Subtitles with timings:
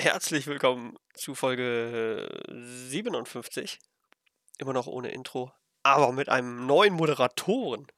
[0.00, 3.80] Herzlich willkommen zu Folge 57.
[4.58, 5.50] Immer noch ohne Intro,
[5.82, 7.88] aber mit einem neuen Moderatoren.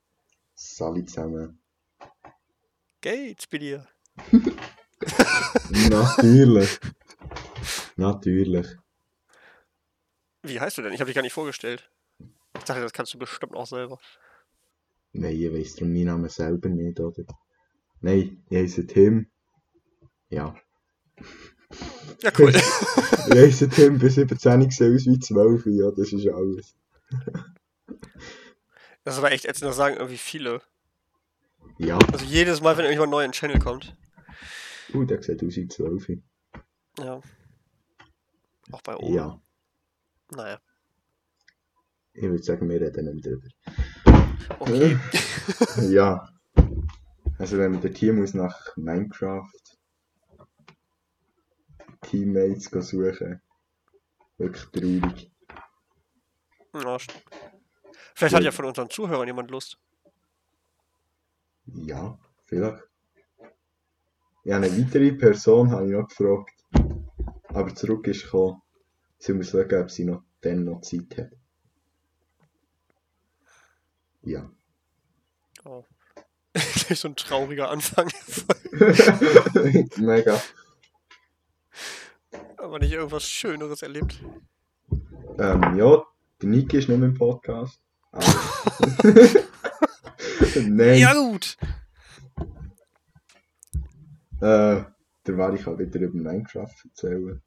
[0.54, 1.62] Salut zusammen.
[3.02, 3.86] Geht's bei dir?
[5.90, 6.80] Natürlich.
[7.96, 8.66] Natürlich.
[10.42, 10.94] Wie heißt du denn?
[10.94, 11.90] Ich habe dich gar nicht vorgestellt.
[12.56, 13.98] Ich dachte, das kannst du bestimmt auch selber.
[15.12, 17.24] Nein, ich weiss darum meinen Namen selber nicht, oder?
[18.00, 19.30] Nein, ich heiße Tim.
[20.30, 20.56] Ja.
[22.22, 22.52] Ja, cool.
[22.52, 26.74] Tim, bis 17 ich sehe aus wie 12, ja, das ist alles.
[29.04, 30.60] Das ist aber echt ätzend, das sagen irgendwie viele.
[31.78, 33.96] Ja, Also jedes Mal, wenn irgendjemand neu in den Channel kommt.
[34.92, 36.08] uh, der sieht aus wie 12.
[36.98, 37.20] Ja.
[38.72, 39.14] Auch bei oben.
[39.14, 39.40] Ja,
[40.32, 40.60] Naja.
[42.12, 43.48] ich würde sagen, wir reden nicht drüber.
[44.58, 44.98] Okay.
[45.88, 46.28] Ja.
[47.38, 49.48] Also wenn man dort hier muss nach Minecraft
[52.02, 53.40] Teammates suchen,
[54.38, 55.30] wirklich traurig.
[56.74, 56.98] Ja,
[58.14, 59.78] Vielleicht hat ja von unseren Zuhörern jemand Lust.
[61.66, 62.84] Ja, vielleicht.
[64.44, 66.64] Ja, eine weitere Person habe ich noch gefragt,
[67.48, 68.62] aber zurück ist gekommen,
[69.18, 71.30] sie muss schauen, ob sie noch dann noch Zeit hat.
[74.22, 74.50] Ja.
[75.64, 75.84] Oh.
[76.52, 78.08] Gleich so ein trauriger Anfang.
[79.96, 80.40] Mega.
[82.62, 84.20] Aber nicht irgendwas Schöneres erlebt.
[85.38, 86.02] Ähm, ja,
[86.42, 87.80] der Niki ist nicht im Podcast.
[88.12, 88.24] Aber...
[90.68, 90.98] Nein.
[90.98, 91.56] Ja, gut.
[94.40, 94.82] Äh,
[95.24, 97.42] da werde ich auch wieder über Minecraft erzählen.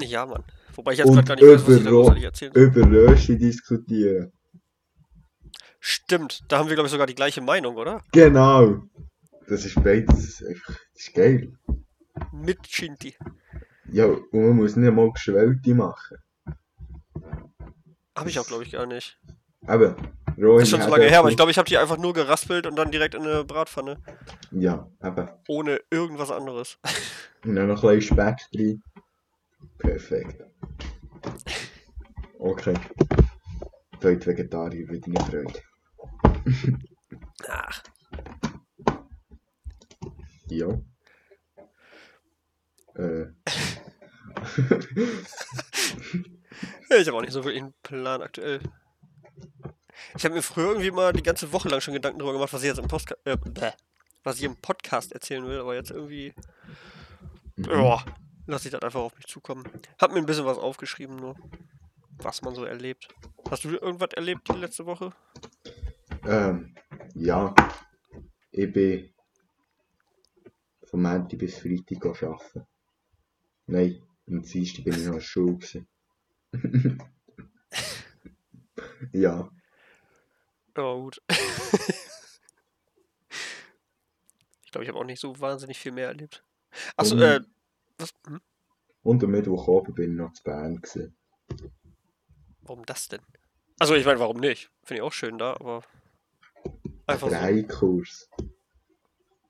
[0.00, 0.44] Ja, Mann.
[0.74, 2.52] Wobei ich jetzt gerade gar nicht weiß, was ich da über- großartig erzählen.
[2.54, 4.32] Über Röschi diskutieren.
[5.80, 8.02] Stimmt, da haben wir, glaube ich, sogar die gleiche Meinung, oder?
[8.12, 8.82] Genau.
[9.48, 10.40] Das ist beides das
[10.94, 11.52] ist geil.
[12.32, 13.14] Mit Shinti.
[13.92, 16.18] Ja, und man muss nicht mal Geschwellte machen.
[18.16, 19.18] Habe ich auch, glaube ich, gar nicht.
[19.66, 19.96] Aber,
[20.38, 22.12] rohe Das ist schon so lange her, aber ich glaube, ich habe die einfach nur
[22.12, 23.98] geraspelt und dann direkt in eine Bratpfanne.
[24.50, 25.28] Ja, eben.
[25.48, 26.78] Ohne irgendwas anderes.
[27.44, 28.82] Und dann noch ein bisschen Speck drin.
[29.78, 30.44] Perfekt.
[32.38, 32.74] Okay.
[34.02, 35.62] Die Vegetarier wieder nicht Freude.
[37.48, 37.82] Ach,
[40.48, 40.68] Ja.
[42.94, 43.26] Äh.
[46.90, 48.60] Ich habe auch nicht so wirklich einen Plan aktuell.
[50.16, 52.62] Ich habe mir früher irgendwie mal die ganze Woche lang schon Gedanken darüber gemacht, was
[52.62, 53.36] ich jetzt im Postka äh,
[54.22, 56.34] was ich im Podcast erzählen will, aber jetzt irgendwie,
[57.56, 57.64] mhm.
[57.64, 58.04] ja,
[58.46, 59.64] lasse ich das einfach auf mich zukommen.
[59.98, 61.36] Hab mir ein bisschen was aufgeschrieben, nur
[62.18, 63.08] was man so erlebt.
[63.50, 65.12] Hast du irgendwas erlebt die letzte Woche?
[66.26, 66.74] Ähm,
[67.14, 67.54] ja.
[68.50, 69.14] Ich bin
[70.84, 72.66] von Montag bis Freitag arbeiten.
[73.66, 75.56] Nein, am Dienstag bin ich noch in der Schule.
[75.56, 75.88] gewesen.
[79.12, 79.50] ja,
[80.74, 81.22] gut.
[84.64, 86.44] ich glaube, ich habe auch nicht so wahnsinnig viel mehr erlebt.
[86.96, 87.40] Achso, äh,
[87.98, 88.14] was?
[88.26, 88.40] Hm?
[89.02, 90.76] und am Mittwoch oben bin ich noch zu Bern.
[90.76, 91.16] Gewesen.
[92.62, 93.20] Warum das denn?
[93.78, 94.70] Also, ich meine, warum nicht?
[94.84, 95.82] Finde ich auch schön da, aber.
[97.06, 97.34] Einfach so.
[97.34, 98.28] Drei Kurs.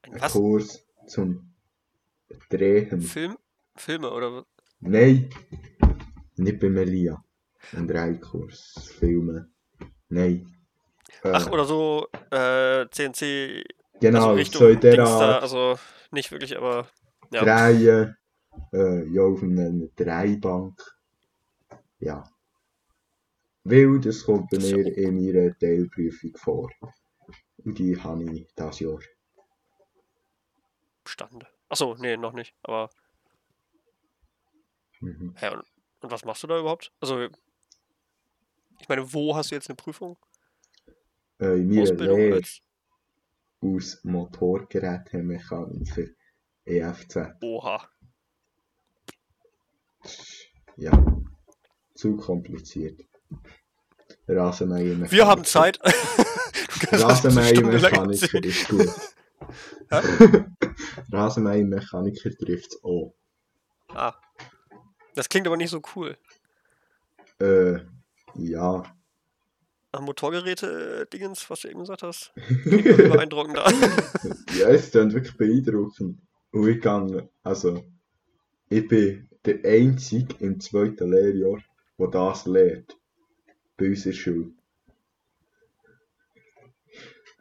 [0.02, 0.30] Ein Ein?
[0.30, 1.54] Kurs zum
[2.48, 3.02] Drehen.
[3.02, 3.36] Film?
[3.76, 4.44] Filme oder was?
[4.80, 5.30] Nein,
[6.36, 7.22] nicht bei Melia.
[7.72, 8.94] Ein Dreikurs.
[8.98, 9.54] Filmen.
[10.08, 10.46] Nein.
[11.22, 13.64] Äh, Ach, oder so, äh, CNC,
[14.00, 15.42] genau, also Richtung so in der Art.
[15.42, 15.78] also
[16.10, 16.88] nicht wirklich, aber
[17.30, 17.44] ja.
[17.44, 18.16] Drehen.
[18.72, 20.80] Äh, ja, auf einer Dreibank.
[21.98, 22.28] Ja.
[23.64, 26.70] Weil das kommt bei ja mir in meiner Teilprüfung vor.
[27.64, 28.98] Und die habe ich dieses Jahr.
[31.04, 31.44] Bestanden.
[31.68, 32.90] Achso, nee, noch nicht, aber,
[35.00, 35.34] Mhm.
[35.36, 35.64] hä, und,
[36.00, 36.90] und was machst du da überhaupt?
[37.00, 37.28] Also,
[38.78, 40.16] ich meine, wo hast du jetzt eine Prüfung?
[41.38, 42.40] Äh, in meiner Ausbildung Lehre
[43.62, 46.06] aus Motorgerätemechaniker
[46.64, 47.16] EFZ.
[47.42, 47.86] oha.
[50.76, 50.92] Ja.
[51.94, 53.02] Zu kompliziert.
[54.26, 55.12] Rasenmähermechaniker.
[55.12, 55.78] Wir haben Zeit.
[56.92, 58.88] Rasenmähermechaniker ist gut.
[61.12, 63.14] Rasenmähermechaniker trifft es auch.
[63.88, 64.14] Ah.
[65.20, 66.16] Das klingt aber nicht so cool.
[67.40, 67.80] Äh,
[68.36, 68.82] ja.
[69.92, 72.32] Am Motorgeräte-Dingens, was du eben gesagt hast.
[72.64, 73.66] Beeindruckender.
[74.58, 76.22] Ja, es klingt wirklich beeindruckend.
[76.52, 77.84] Und ich kann, also,
[78.70, 81.62] ich bin der Einzige im zweiten Lehrjahr,
[81.98, 82.96] der das lehrt.
[83.76, 84.52] Bei unserer Schule.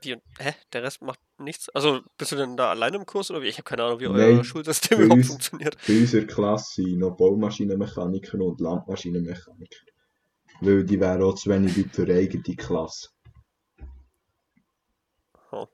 [0.01, 0.53] Wie, hä?
[0.73, 1.69] Der Rest macht nichts?
[1.69, 3.47] Also bist du denn da alleine im Kurs oder wie?
[3.47, 5.77] Ich habe keine Ahnung, wie Nein, euer Schulsystem bei überhaupt uns- funktioniert.
[5.87, 9.79] Bei unserer Klasse sind noch Baumaschinenmechaniker und Landmaschinenmechaniker.
[10.61, 13.09] Weil die wären auch zu wenig Leute für eine eigene Klasse.
[15.51, 15.67] Oh.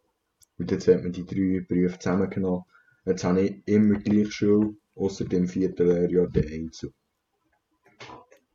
[0.58, 2.64] Und jetzt hat man die drei Berufe zusammengenommen.
[3.06, 6.94] Jetzt habe ich immer gleich Schule, außer dem vierten Lehrjahr den Einzel.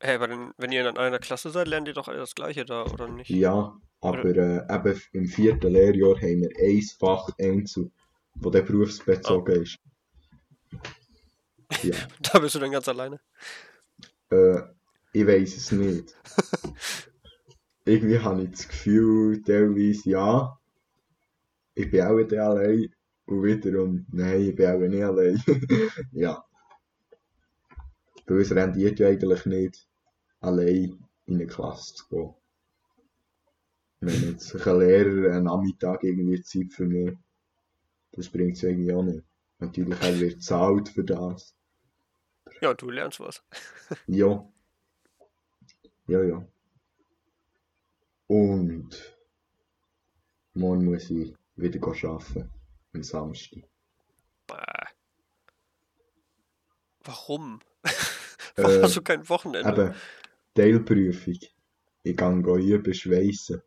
[0.03, 2.85] Hey, aber wenn ihr in einer Klasse seid, lernt ihr doch alle das Gleiche da,
[2.85, 3.29] oder nicht?
[3.29, 7.91] Ja, aber äh, eben im vierten Lehrjahr haben wir ein Fach Einzel,
[8.35, 9.79] wo der berufsbezogen ist.
[11.83, 13.21] Ja, Da bist du dann ganz alleine.
[14.31, 14.61] äh,
[15.13, 16.17] ich weiß es nicht.
[17.85, 20.59] Irgendwie habe ich das Gefühl, teilweise ja,
[21.75, 22.95] ich bin auch wieder allein
[23.27, 25.43] und wiederum, nein, ich bin auch nicht allein.
[26.13, 26.45] ja.
[28.27, 29.89] Bei uns rendiert ja eigentlich nicht,
[30.41, 32.35] allein in eine Klasse zu gehen.
[34.01, 37.17] Wenn jetzt ein Lehrer einen Nachmittag irgendwie Zeit für mich,
[38.13, 39.23] das bringt es irgendwie auch nicht.
[39.59, 41.55] Natürlich, er wird bezahlt für das.
[42.61, 43.43] Ja, du lernst was.
[44.07, 44.49] Ja.
[46.07, 46.45] Ja, ja.
[48.27, 49.17] Und
[50.55, 52.51] morgen muss ich wieder arbeiten.
[52.93, 53.63] Am Samstag.
[54.47, 54.57] Bäh.
[57.05, 57.61] Warum?
[58.57, 59.71] Warum Äh, hast du kein Wochenende?
[59.71, 59.95] Eben,
[60.55, 61.39] Teilprüfung.
[62.03, 63.63] Ich gehe üben schweissen.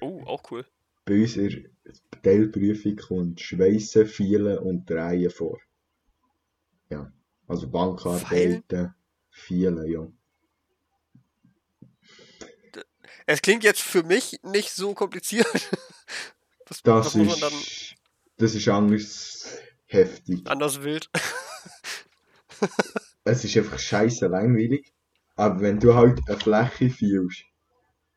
[0.00, 0.64] Oh, auch cool.
[1.04, 5.58] Bei uns in der Teilprüfung kommt Schweissen, Fielen und Drehen vor.
[6.90, 7.12] Ja.
[7.46, 8.94] Also Bankarbeiten,
[9.30, 10.06] Fielen, ja.
[13.26, 15.46] Es klingt jetzt für mich nicht so kompliziert.
[16.68, 17.94] Das was muss man dann ist,
[18.38, 20.44] das ist anders heftig.
[20.46, 21.08] anders wild?
[23.22, 24.92] Es ist einfach scheiße langweilig.
[25.36, 27.44] Aber wenn du halt eine Fläche fühlst,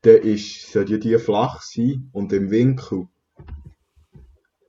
[0.01, 3.07] dann ist, soll ja die flach sein und im Winkel.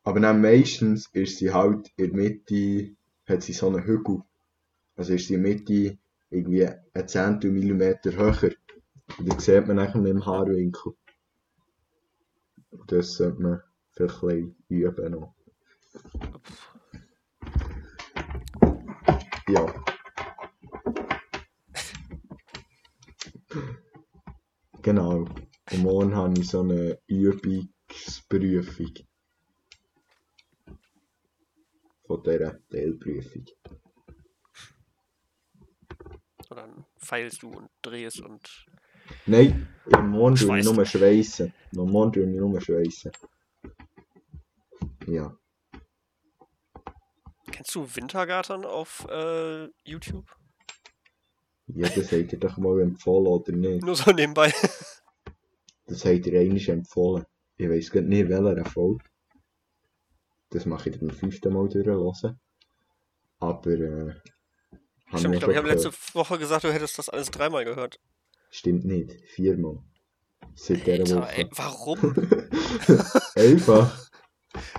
[0.03, 2.97] Aber dann meistens ist sie halt in der Mitte,
[3.27, 4.23] hat sie so einen Hügel.
[4.97, 5.99] Also ist sie in der Mitte
[6.31, 8.53] irgendwie ein Zehntel Millimeter höher.
[9.19, 10.95] Und das sieht man nachher mit dem Haarwinkel.
[12.87, 13.63] Das sollte man
[13.93, 15.35] vielleicht ein üben noch.
[19.49, 19.90] Ja.
[24.83, 25.27] Genau.
[25.73, 28.95] Und morgen habe ich so eine Übungsprüfung.
[32.07, 33.45] Von dieser Teilprüfung.
[36.49, 38.67] Und dann feilst du und drehst und.
[39.27, 41.53] Nein, am Morgen tue ich nur schweissen.
[41.77, 43.13] Am Morgen tue ich nur schweissen.
[45.07, 45.37] Ja.
[47.53, 50.40] Kennst du Wintergarten auf äh, YouTube?
[51.75, 53.85] Ja, das habt ihr doch mal empfohlen, oder nicht?
[53.85, 54.53] Nur so nebenbei.
[55.87, 57.25] Das habt ihr einmal empfohlen.
[57.57, 59.03] Ich weiss grad nicht, welcher Erfolg.
[60.51, 62.41] Das mache ich dann beim fünften Mal durchhören.
[63.39, 64.15] Aber, äh,
[65.17, 65.91] Stimmt, ich glaube, ich habe letzte.
[66.15, 67.99] Woche gesagt, du hättest das alles dreimal gehört.
[68.51, 69.13] Stimmt nicht.
[69.31, 69.83] Viermal.
[70.55, 71.51] Seit Alter, ey, Woche.
[71.57, 71.99] warum?
[73.35, 74.09] Einfach.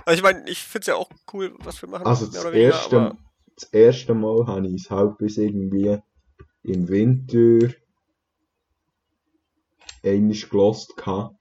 [0.04, 2.06] Also ich meine, ich finde es ja auch cool, was wir machen.
[2.06, 3.18] Also mehr das weniger, erste, aber
[3.56, 5.98] das erste Mal habe ich es halt bis irgendwie
[6.62, 7.74] im Winter
[10.02, 11.36] einmal gelost gehabt.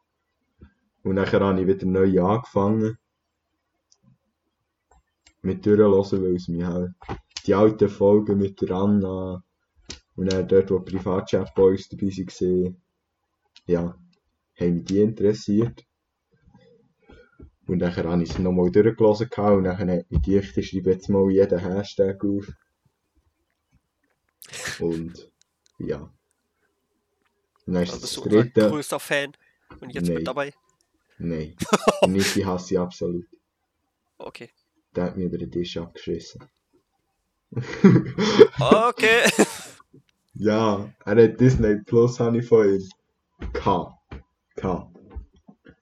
[1.03, 2.97] Und nachher habe ich wieder neu angefangen.
[5.41, 6.91] Mit durchhören, weil es mich halt
[7.47, 9.44] die alten Folgen mit der Anna
[10.15, 12.81] und dann dort, wo Privatchat Boys dabei waren,
[13.66, 13.95] ja,
[14.59, 15.83] haben mich die interessiert.
[17.68, 21.09] Und nachher habe ich es nochmal durchgelesen und nachher hat mich die ich schreibe jetzt
[21.09, 22.47] mal jeden Hashtag auf.
[24.80, 25.31] Und
[25.80, 26.12] ja.
[27.66, 28.69] Und dann ist also bist das du unser dritte.
[28.69, 29.33] größter Fan.
[29.80, 30.16] Und jetzt Nein.
[30.16, 30.54] mit dabei.
[31.18, 31.56] Nein.
[32.07, 33.26] Niki hasse ich absolut.
[34.18, 34.50] Okay.
[34.95, 36.44] Der hat mich über den Tisch abgeschissen.
[38.60, 39.24] Okay.
[40.33, 42.90] Ja, er hat Disney Plus habe ich von ihm.
[43.52, 44.00] K.
[44.56, 44.92] K.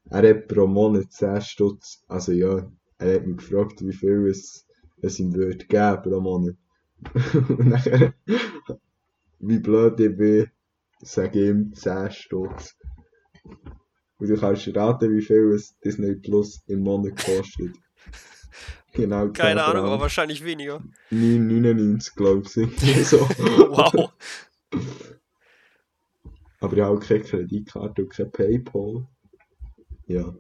[0.10, 2.04] Er hat pro Monat 10 Stutz.
[2.08, 4.66] Also ja, er hat mich gefragt, wie viel es,
[5.04, 6.56] es ihm würde geben pro Monat.
[7.14, 8.14] Und nachher,
[9.40, 10.52] wie blöd ich bin,
[11.02, 12.76] sage ich ihm 10 Stutz.
[14.18, 17.76] Und du kannst raten, wie viel es Disney Plus im Monat kostet.
[18.92, 20.84] Genau, 10 Keine Ahnung, aber wahrscheinlich weniger.
[21.12, 23.08] 9,99 glaube ich.
[23.08, 23.20] so.
[23.70, 24.12] Wow.
[26.60, 29.08] Aber ich habe auch keine Kreditkarte und kein Paypal.
[30.08, 30.34] Ja,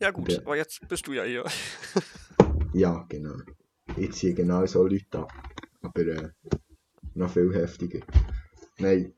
[0.00, 1.44] Ja gut, aber jetzt bist du ja hier.
[2.72, 3.36] ja, genau.
[3.96, 5.32] Ich ziehe genau so Leute ab.
[5.82, 6.30] Aber äh,
[7.14, 8.00] noch viel heftiger.
[8.78, 9.12] Nein,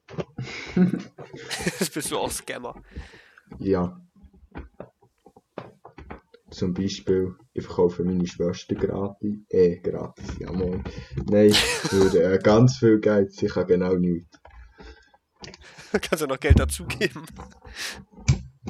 [0.75, 2.75] Jetzt bist du auch Scammer.
[3.59, 4.01] ja.
[6.51, 9.37] zum Beispiel, ich verkaufe meine Schwester gratis.
[9.51, 10.83] Eh, gratis, ja moin.
[11.27, 14.39] Nein, für äh, ganz viel Geld, sie kann genau nichts.
[15.93, 17.25] Kannst du noch Geld dazugeben.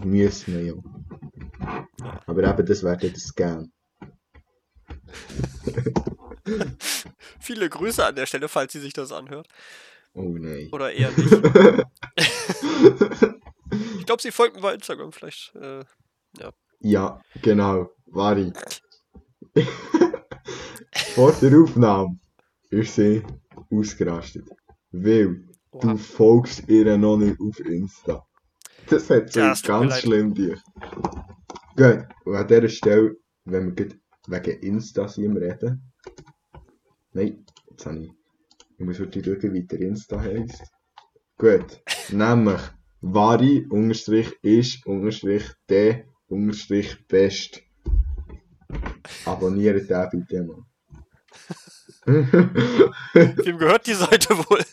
[0.04, 0.74] Müssen wir ja.
[2.26, 3.72] Aber eben, das wäre dann der Scam.
[7.40, 9.48] Viele Grüße an der Stelle, falls sie sich das anhört.
[10.14, 10.68] Oh nein.
[10.72, 11.32] Oder eher nicht.
[13.98, 15.54] ich glaube, sie folgt mir bei Instagram vielleicht.
[15.54, 15.84] Äh,
[16.80, 18.52] Ja, genau, Vari.
[21.14, 22.18] Vor der Aufnahme
[22.70, 23.22] ist sie
[23.70, 24.48] ausgerastet.
[24.90, 25.92] Weil oha.
[25.92, 28.26] du folgst ihr noch nicht auf Insta.
[28.88, 30.58] Das hat so Ja, ganz schlimm dich.
[31.76, 33.88] Gut, und an dieser Stelle, wenn wir
[34.30, 35.92] wegen Insta sind am reden.
[37.12, 38.12] Nein, jetzt habe ich.
[38.78, 40.62] Ich muss wirklich schauen, wie der Insta heisst.
[41.36, 42.60] Gut, nämlich
[43.00, 47.62] Vari unterstrich ist unterstrich der unterstrich best.
[49.24, 50.64] Abonniert den bitte mal.
[53.14, 54.64] Wem gehört die Seite wohl?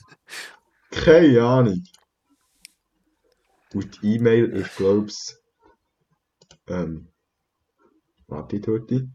[0.92, 1.84] Keine Ahnung.
[3.74, 5.42] Und die E-Mail ist, glaub's,
[6.68, 7.10] ähm,
[8.28, 9.10] warte, Tutti.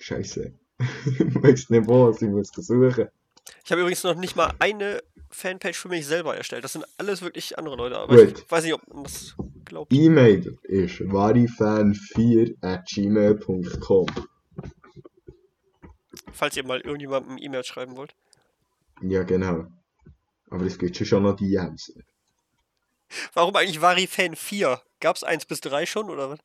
[0.00, 0.52] Scheiße.
[0.78, 3.08] ich weiß nicht wo, ich muss suchen.
[3.64, 6.64] Ich habe übrigens noch nicht mal eine Fanpage für mich selber erstellt.
[6.64, 8.38] Das sind alles wirklich andere Leute, aber Gut.
[8.38, 9.92] ich weiß nicht, ob man das glaubt.
[9.92, 14.06] E-Mail ist warifan4 at gmail.com.
[16.32, 18.14] Falls ihr mal irgendjemandem E-Mail schreiben wollt.
[19.02, 19.66] Ja, genau.
[20.48, 21.92] Aber es gibt schon noch die Jens.
[23.34, 24.80] Warum eigentlich Varifan 4?
[25.00, 26.38] Gab es 1 bis 3 schon oder was?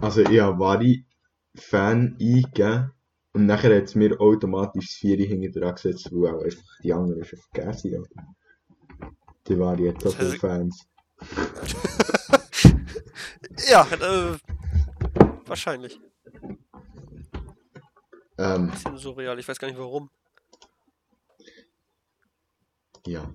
[0.00, 0.58] Also, ich habe
[1.58, 2.92] Vari-Fan eingegeben
[3.32, 6.92] und nachher hat es mir automatisch das 4 hinten dran gesetzt, weil auch einfach die
[6.92, 8.36] anderen schon vergessen haben.
[9.46, 9.58] Die
[10.00, 10.86] so Das heißt- viele Fans.
[13.68, 14.38] Ja, äh,
[15.46, 16.00] wahrscheinlich.
[18.38, 20.10] Ähm, Bisschen surreal, ich weiß gar nicht warum.
[23.06, 23.32] ja.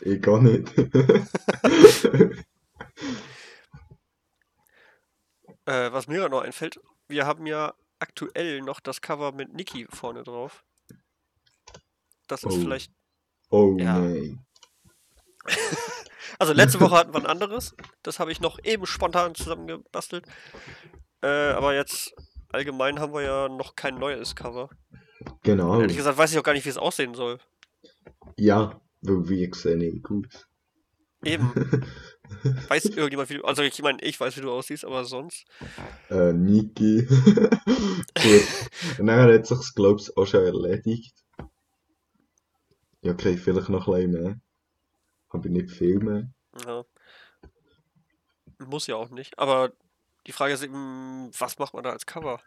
[0.00, 0.72] Ich gar nicht.
[5.66, 9.86] Äh, was mir gerade noch einfällt, wir haben ja aktuell noch das Cover mit Niki
[9.90, 10.64] vorne drauf.
[12.26, 12.60] Das ist Oh.
[12.60, 12.92] vielleicht.
[13.50, 13.98] Oh Ja.
[13.98, 14.44] nein.
[16.38, 17.74] Also letzte Woche hatten wir ein anderes.
[18.02, 20.24] Das habe ich noch eben spontan zusammengebastelt.
[21.20, 22.14] Äh, aber jetzt
[22.50, 24.68] allgemein haben wir ja noch kein neues Cover.
[25.42, 25.80] Genau.
[25.80, 27.40] Ehrlich gesagt weiß ich auch gar nicht, wie es aussehen soll.
[28.36, 30.46] Ja, sehen nicht gut.
[31.24, 31.50] Eben.
[32.68, 33.44] Weiß irgendjemand, wie du.
[33.44, 35.46] Also ich meine, ich weiß, wie du aussiehst, aber sonst.
[36.10, 37.06] Äh, Niki.
[38.98, 41.14] Dann hat sich glaube ich, auch schon erledigt.
[43.02, 44.40] Ja, okay, vielleicht noch ein bisschen mehr.
[45.30, 46.28] Aber nicht viel mehr.
[46.66, 46.84] Ja.
[48.58, 49.38] Muss ja auch nicht.
[49.38, 49.72] Aber
[50.26, 52.40] die Frage ist eben, was macht man da als Cover?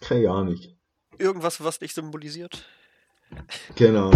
[0.00, 0.58] Keine Ahnung.
[1.18, 2.64] Irgendwas, was dich symbolisiert?
[3.76, 4.10] Genau.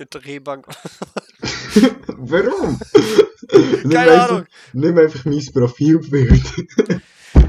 [0.00, 0.66] Eine Drehbank.
[2.06, 2.80] Warum?
[3.52, 4.46] nimm, Keine einfach, Ahnung.
[4.72, 6.42] nimm einfach mein Profilbild.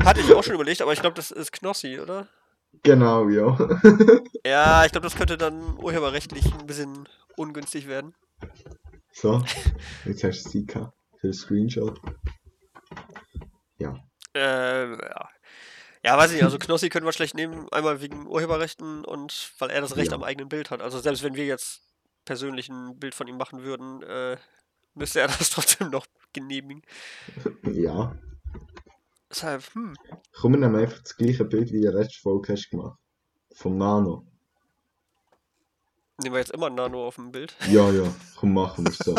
[0.03, 2.27] Hatte ich auch schon überlegt, aber ich glaube, das ist Knossi, oder?
[2.83, 3.57] genau, ja.
[4.45, 8.13] Ja, ich glaube, das könnte dann urheberrechtlich ein bisschen ungünstig werden.
[9.13, 9.43] So,
[10.05, 10.93] jetzt hast du gehabt.
[11.19, 12.01] Für den Screenshot.
[13.77, 13.95] Ja.
[14.35, 15.29] Äh, ja.
[16.03, 19.69] Ja, weiß ich nicht, also Knossi können wir schlecht nehmen, einmal wegen Urheberrechten und weil
[19.69, 20.17] er das Recht Ja.
[20.17, 20.81] am eigenen Bild hat.
[20.81, 21.81] Also selbst wenn wir jetzt
[22.25, 24.37] persönlich ein Bild von ihm machen würden, äh,
[24.95, 26.81] müsste er das trotzdem noch genehmigen.
[27.71, 28.15] Ja.
[29.29, 29.95] Deshalb, hm,
[30.33, 32.99] Komm, wir nehmen einfach das gleiche Bild, wie der letzten Folge hast gemacht.
[33.53, 34.25] Vom Nano.
[36.21, 37.55] nehmen wir jetzt immer Nano auf dem Bild.
[37.69, 38.03] Ja, ja,
[38.37, 39.15] komm, machen wir so.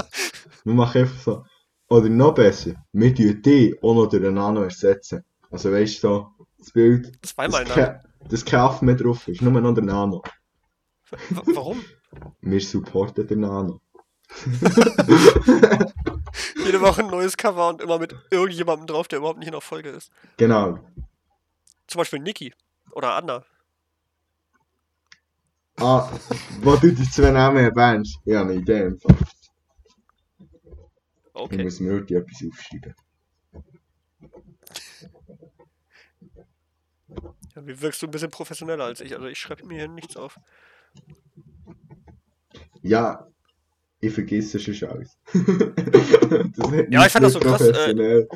[0.65, 1.45] wir machen einfach so.
[1.89, 5.25] Oder noch besser, wir tun die auch noch durch den Nano ersetzen.
[5.51, 7.99] Also weißt du, so, das Bild, Zweimal Nano.
[8.29, 10.23] dass kein Affe mehr drauf ist, nur noch der Nano.
[11.11, 11.85] Wa- Warum?
[12.41, 13.81] Wir supporten den Nano.
[16.65, 19.61] Jede Woche ein neues Cover und immer mit irgendjemandem drauf, der überhaupt nicht in der
[19.61, 20.11] Folge ist.
[20.39, 20.79] Genau.
[21.87, 22.55] Zum Beispiel Niki
[22.93, 23.45] oder Anna.
[25.77, 26.11] Ah,
[26.61, 28.83] wo du die zwei Namen erwähnst, ich habe eine Idee.
[28.83, 29.17] im Fall.
[29.21, 29.29] Ich
[31.35, 31.63] Okay.
[31.65, 32.95] muss mir wirklich etwas aufschreiben.
[37.55, 39.15] Ja, wie wirkst du ein bisschen professioneller als ich?
[39.15, 40.39] Also ich schreibe mir hier nichts auf.
[42.83, 43.27] Ja,
[44.01, 45.17] ich vergesse schon alles.
[46.91, 48.27] Ja, ich fand das so krass, äh.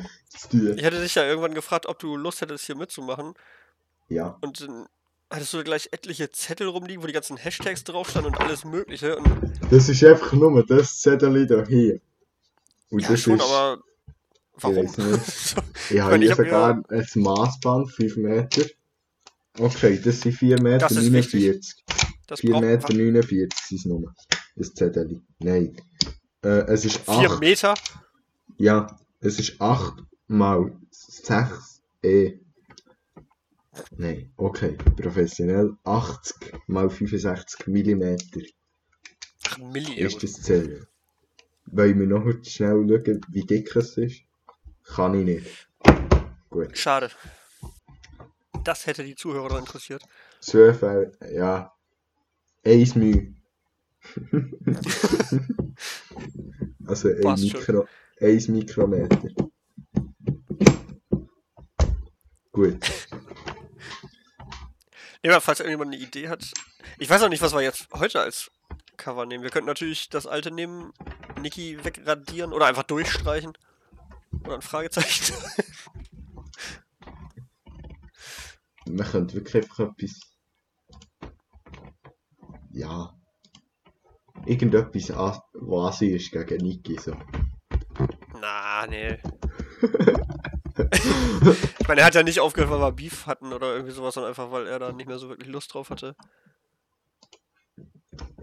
[0.51, 3.33] Ich hatte dich ja irgendwann gefragt, ob du Lust hättest, hier mitzumachen.
[4.07, 4.87] Ja, Und dann
[5.29, 9.17] hattest du gleich etliche Zettel rumliegen, wo die ganzen Hashtags drauf standen und alles Mögliche.
[9.17, 9.27] Und
[9.71, 11.99] das ist einfach nur das Zettel da hier.
[12.89, 13.81] Und Ja, das schon, ist, aber
[14.53, 14.77] warum?
[14.77, 15.55] weiß nicht.
[15.89, 18.61] ich habe ich hier sogar ein Maßband, 5 Meter.
[19.59, 21.41] Okay, das sind 4 Meter Das ist wichtig.
[21.41, 21.85] 49.
[22.27, 24.13] das 4 braucht Meter 49 sind es nur.
[24.57, 25.21] Das Zettel.
[25.39, 25.79] Nein.
[26.43, 27.39] Äh, es ist 4 8.
[27.39, 27.73] Meter.
[28.57, 32.39] Ja, es ist 8 mal 6 E.
[33.95, 35.77] Nein, okay, professionell.
[35.83, 38.41] 80 mal 65 Millimeter
[39.47, 39.99] Ach, Milli.
[39.99, 40.87] ist das Zählen.
[41.67, 44.21] Wollen wir noch schnell schauen, wie dick es ist?
[44.83, 45.69] Kann ich nicht.
[46.49, 46.75] Gut.
[46.75, 47.11] Schade.
[48.63, 50.03] Das hätte die Zuhörer interessiert.
[50.39, 51.73] Zufall, ja.
[52.65, 53.36] 1 Mühe.
[56.85, 57.59] also 1 Passt schon.
[57.59, 57.87] Mikro,
[58.19, 59.29] 1 Mikrometer.
[62.51, 62.79] Gut.
[65.23, 66.53] Ja, falls irgendjemand eine Idee hat.
[66.99, 68.51] Ich weiß auch nicht, was wir jetzt heute als
[68.97, 69.43] Cover nehmen.
[69.43, 70.93] Wir könnten natürlich das alte nehmen,
[71.41, 73.53] Niki wegradieren oder einfach durchstreichen.
[74.45, 75.35] Oder ein Fragezeichen.
[78.85, 80.21] Man könnte wirklich einfach etwas.
[82.71, 83.13] Ja.
[84.47, 86.97] Irgendetwas, was ist gegen Niki.
[86.99, 87.13] So.
[88.39, 89.19] Na, nee.
[91.79, 94.31] ich meine, er hat ja nicht aufgehört, weil wir Beef hatten oder irgendwie sowas, sondern
[94.31, 96.15] einfach, weil er da nicht mehr so wirklich Lust drauf hatte.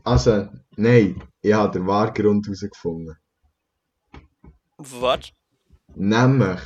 [0.03, 3.17] Also, nein, ich habe den wahren Grund herausgefunden.
[4.77, 5.33] Was?
[5.95, 6.61] Nämlich,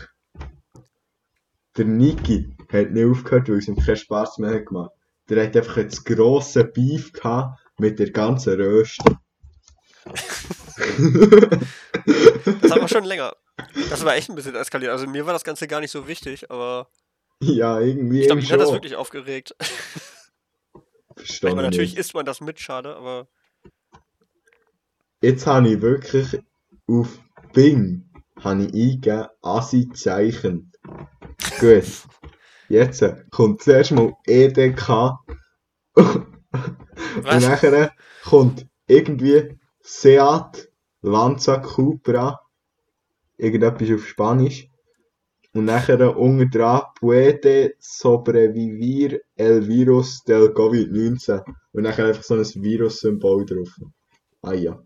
[1.76, 4.90] der Niki hat nicht aufgehört, weil es ihm keinen Spaß mehr hat gemacht.
[5.28, 9.18] Der hat einfach jetzt grosse Beef gehabt mit der ganzen Röste.
[12.62, 13.37] Das haben wir schon länger.
[13.90, 14.92] Das war echt ein bisschen eskaliert.
[14.92, 16.88] Also mir war das Ganze gar nicht so wichtig, aber
[17.40, 19.54] ja, irgendwie ich glaube, ihn hat das wirklich aufgeregt.
[21.23, 23.26] Ich meine, natürlich isst man das mit, schade, aber
[25.21, 26.38] Jetzt habe ich wirklich
[26.87, 27.18] auf
[27.52, 28.09] Bing
[28.40, 30.71] habe ich eingegeben, Asi-Zeichen.
[31.59, 31.85] Gut.
[32.68, 35.18] Jetzt kommt zuerst mal EDK.
[35.96, 36.27] Und
[37.22, 37.44] Was?
[37.44, 37.92] nachher
[38.24, 40.67] kommt irgendwie Seat
[41.02, 42.40] Lanza Cupra.
[43.37, 44.68] Irgendetwas auf Spanisch.
[45.54, 51.42] Und nachher unten dran Puede sobrevivir el virus del Covid-19.
[51.72, 53.70] Und nachher einfach so ein Virus-Symbol drauf.
[54.42, 54.78] Ah ja.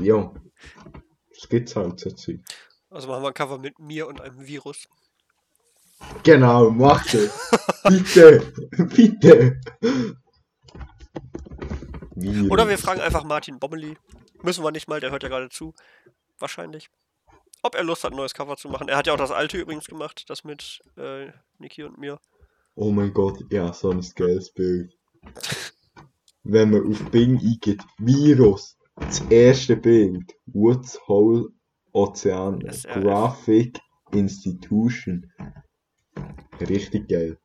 [0.00, 0.32] Ja.
[1.32, 2.40] Das gibt's halt so Zeug.
[2.90, 4.88] also machen wir ein Cover mit mir und einem Virus.
[6.22, 7.50] Genau, mach das.
[7.88, 8.52] Bitte.
[8.94, 9.60] Bitte.
[12.22, 12.50] Virus.
[12.50, 13.96] Oder wir fragen einfach Martin Bommeli.
[14.42, 15.74] Müssen wir nicht mal, der hört ja gerade zu.
[16.38, 16.90] Wahrscheinlich.
[17.62, 18.88] Ob er Lust hat, ein neues Cover zu machen.
[18.88, 21.28] Er hat ja auch das alte übrigens gemacht, das mit äh,
[21.58, 22.18] Niki und mir.
[22.74, 24.92] Oh mein Gott, ja, so ein geiles Bild.
[26.42, 31.50] Wenn man auf Bing eingeht, Virus, das erste Bild, Woods Hole
[31.92, 33.02] Ozean, SRF.
[33.02, 33.80] Graphic
[34.12, 35.30] Institution.
[36.60, 37.38] Richtig geil.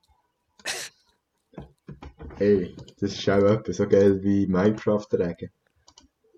[2.40, 5.52] Ey, das ist auch etwas so geil wie Minecraft Regen.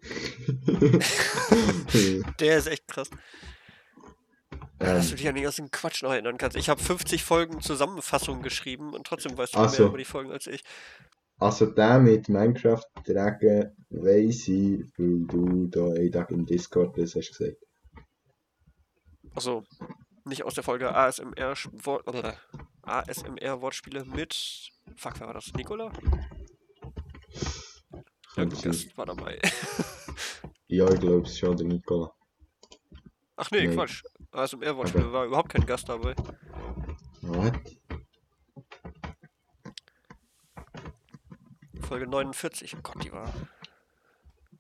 [2.40, 3.10] Der ist echt krass.
[4.78, 6.56] Dass du ähm, dich an den ganzen Quatsch noch erinnern kannst.
[6.56, 10.32] Ich habe 50 Folgen Zusammenfassung geschrieben und trotzdem weißt du Ach mehr über die Folgen
[10.32, 10.64] als ich.
[11.40, 17.16] also der mit Minecraft Regen weiss ich, weil du da einen Tag im Discord das
[17.16, 17.58] hast gesagt.
[19.34, 19.64] Also,
[20.26, 22.06] nicht aus der Folge ASMR, Wort,
[22.84, 24.72] ASMR Wortspiele mit.
[24.96, 25.52] Fuck, wer war das?
[25.54, 25.92] Nikola?
[28.36, 28.62] Irgendein.
[28.62, 29.40] Gast war dabei.
[30.70, 32.12] Ja, ich glaube es schon der Nikola.
[33.38, 33.74] Ach nee, Nee.
[33.74, 34.04] Quatsch.
[34.32, 36.14] ASMR Wortspiele Aber- war überhaupt kein Gast dabei.
[37.22, 37.52] Was?
[41.82, 42.76] Folge 49.
[42.78, 43.32] Oh Gott, die war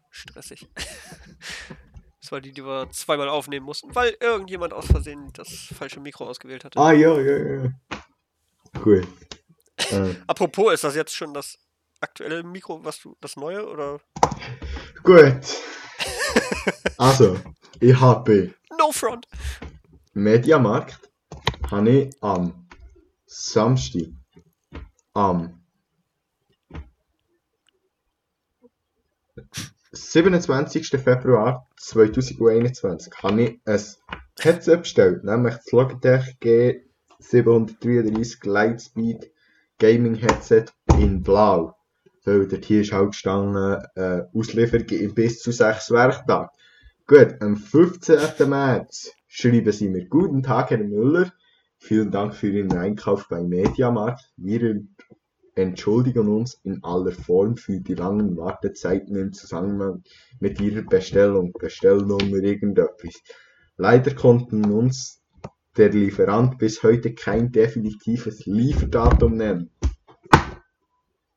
[0.10, 0.68] stressig.
[2.20, 6.26] Das war die, die wir zweimal aufnehmen mussten, weil irgendjemand aus Versehen das falsche Mikro
[6.28, 6.78] ausgewählt hatte.
[6.78, 7.72] Ah, ja, ja, ja.
[8.82, 9.08] Gut.
[9.91, 11.58] Äh, Apropos, ist das jetzt schon das
[12.02, 14.00] aktuelle Mikro, was du, das neue oder?
[15.04, 15.41] gut.
[16.97, 17.39] Also,
[17.80, 19.28] ich habe No Front!
[20.13, 21.00] Mediamarkt
[21.71, 22.67] habe ich am
[23.26, 24.10] Samstag
[25.13, 25.63] am
[29.91, 30.89] 27.
[30.89, 33.82] Februar 2021 habe ich ein
[34.39, 39.32] Headset bestellt, nämlich das Logitech G733 Lightspeed
[39.80, 40.66] Gaming Headset
[41.00, 41.76] in Blau.
[42.26, 46.50] Weil dort hier ist halt gestanden, äh, Auslieferung in bis zu sechs Werktagen.
[47.06, 48.50] Gut, am 15.
[48.50, 51.32] März schreiben Sie mir Guten Tag, Herr Müller.
[51.78, 54.32] Vielen Dank für Ihren Einkauf bei Mediamarkt.
[54.36, 54.82] Wir
[55.54, 60.04] entschuldigen uns in aller Form für die langen Wartezeiten im Zusammenhang
[60.40, 63.22] mit Ihrer Bestellung, Bestellnummer irgendetwas.
[63.78, 65.16] Leider konnten uns
[65.78, 69.70] der Lieferant bis heute kein definitives Lieferdatum nennen.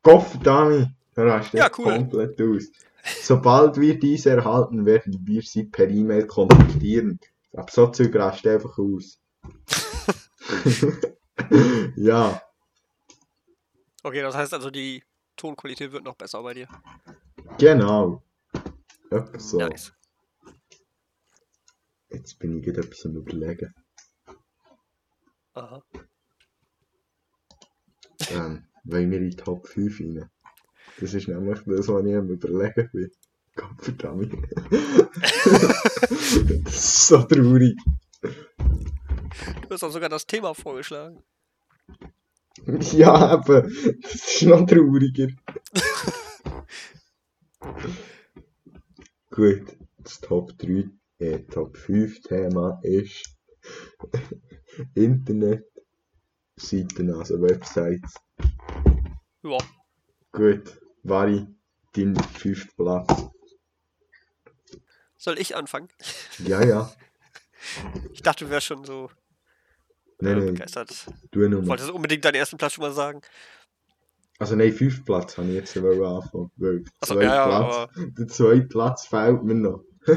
[0.02, 1.84] Gottverdammt, da rastet Ja, cool.
[1.84, 2.64] komplett aus.
[3.22, 7.18] Sobald wir diese erhalten, werden wir sie per E-Mail kontaktieren.
[7.54, 9.20] Ab so Zeug rastet einfach aus.
[11.96, 12.40] ja,
[14.02, 15.04] Okay, das heißt also, die
[15.36, 16.68] Tonqualität wird noch besser bei dir.
[17.58, 18.22] genau.
[19.10, 19.58] Etwa so.
[19.58, 19.92] Nice.
[22.08, 23.74] Jetzt bin ich gerade etwas am überlegen.
[25.54, 25.82] Aha.
[28.30, 30.30] Ähm, wollen wir in die Top 5 rein?
[31.00, 33.10] Das ist nämlich das, was ich am überlegen bin.
[33.56, 34.32] Gottverdammt.
[36.64, 37.76] das ist so traurig.
[38.20, 41.22] Du hast auch sogar das Thema vorgeschlagen.
[42.92, 43.98] Ja, eben.
[44.02, 45.28] Das ist noch trauriger.
[49.30, 53.36] Gut, das Top 3, äh, Top 5 Thema ist
[54.94, 58.14] Internetseiten, also Websites.
[59.42, 59.58] Ja.
[60.32, 61.46] Gut, Vari,
[61.92, 63.28] dein fünfter Platz.
[65.16, 65.88] Soll ich anfangen?
[66.38, 66.92] Ja, ja.
[68.14, 69.10] Ich dachte, du wärst schon so
[70.20, 71.06] äh, Nein, nein, begeistert.
[71.30, 71.66] du nur.
[71.66, 73.20] Wolltest du unbedingt deinen ersten Platz schon mal sagen?
[74.38, 77.90] Also nein, fünfter Platz habe ich jetzt wollen anfangen, weil ja, ja, Platz, aber.
[78.18, 79.84] der zweite Platz fehlt mir noch.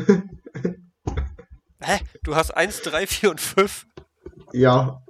[1.81, 1.99] Hä?
[2.23, 3.85] Du hast 1, 3, 4 und 5?
[4.51, 5.03] Ja.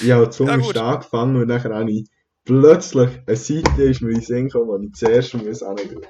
[0.00, 0.76] Ich habe zuerst gut.
[0.76, 2.08] angefangen und dann habe ich
[2.44, 6.06] plötzlich eine Seite ist mir in den Sinn gekommen, die ich zuerst muss angehen.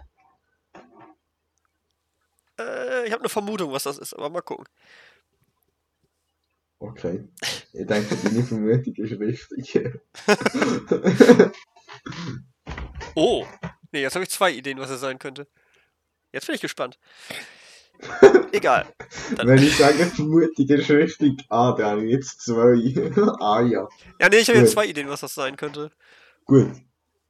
[2.58, 4.66] Äh, ich habe eine Vermutung, was das ist, aber mal gucken.
[6.78, 7.28] Okay.
[7.72, 9.90] Ich denke, deine Vermutung ist richtig.
[13.14, 13.46] Oh!
[13.90, 15.46] Nee, jetzt habe ich zwei Ideen, was es sein könnte.
[16.32, 16.98] Jetzt bin ich gespannt.
[18.52, 18.86] Egal.
[19.36, 22.74] Dann- Wenn ich sage, ist richtig, ah, dann habe ich jetzt zwei.
[23.40, 23.88] ah ja.
[24.20, 25.90] Ja, nee, ich habe jetzt zwei Ideen, was das sein könnte.
[26.44, 26.70] Gut.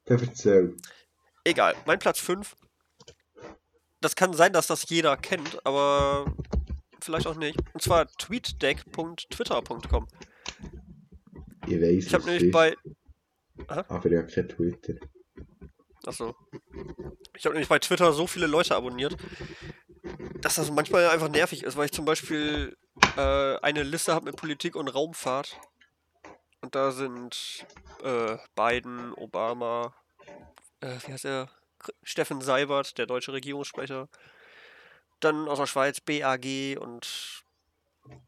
[0.06, 0.76] Dann erzähl.
[1.44, 1.74] Egal.
[1.86, 2.56] Mein Platz 5.
[4.00, 6.34] Das kann sein, dass das jeder kennt, aber
[7.00, 7.56] vielleicht auch nicht.
[7.72, 10.08] Und zwar tweetdeck.twitter.com.
[11.66, 12.74] Ich weiß Ich habe nämlich ist, bei.
[13.68, 14.94] aber ich habe kein Twitter.
[16.04, 16.34] Achso.
[17.36, 19.16] Ich habe nämlich bei Twitter so viele Leute abonniert,
[20.40, 22.76] dass das manchmal einfach nervig ist, weil ich zum Beispiel
[23.16, 25.58] äh, eine Liste habe mit Politik und Raumfahrt.
[26.60, 27.66] Und da sind
[28.02, 29.94] äh, Biden, Obama,
[30.80, 31.48] äh, wie heißt er?
[32.02, 34.08] Steffen Seibert, der deutsche Regierungssprecher.
[35.20, 37.42] Dann aus der Schweiz BAG und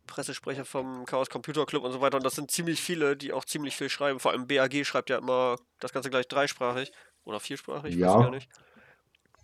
[0.07, 2.17] Pressesprecher vom Chaos Computer Club und so weiter.
[2.17, 4.21] Und das sind ziemlich viele, die auch ziemlich viel schreiben.
[4.21, 6.93] Vor allem BAG schreibt ja immer das Ganze gleich dreisprachig.
[7.25, 8.19] Oder viersprachig, Ja.
[8.19, 8.49] gar nicht.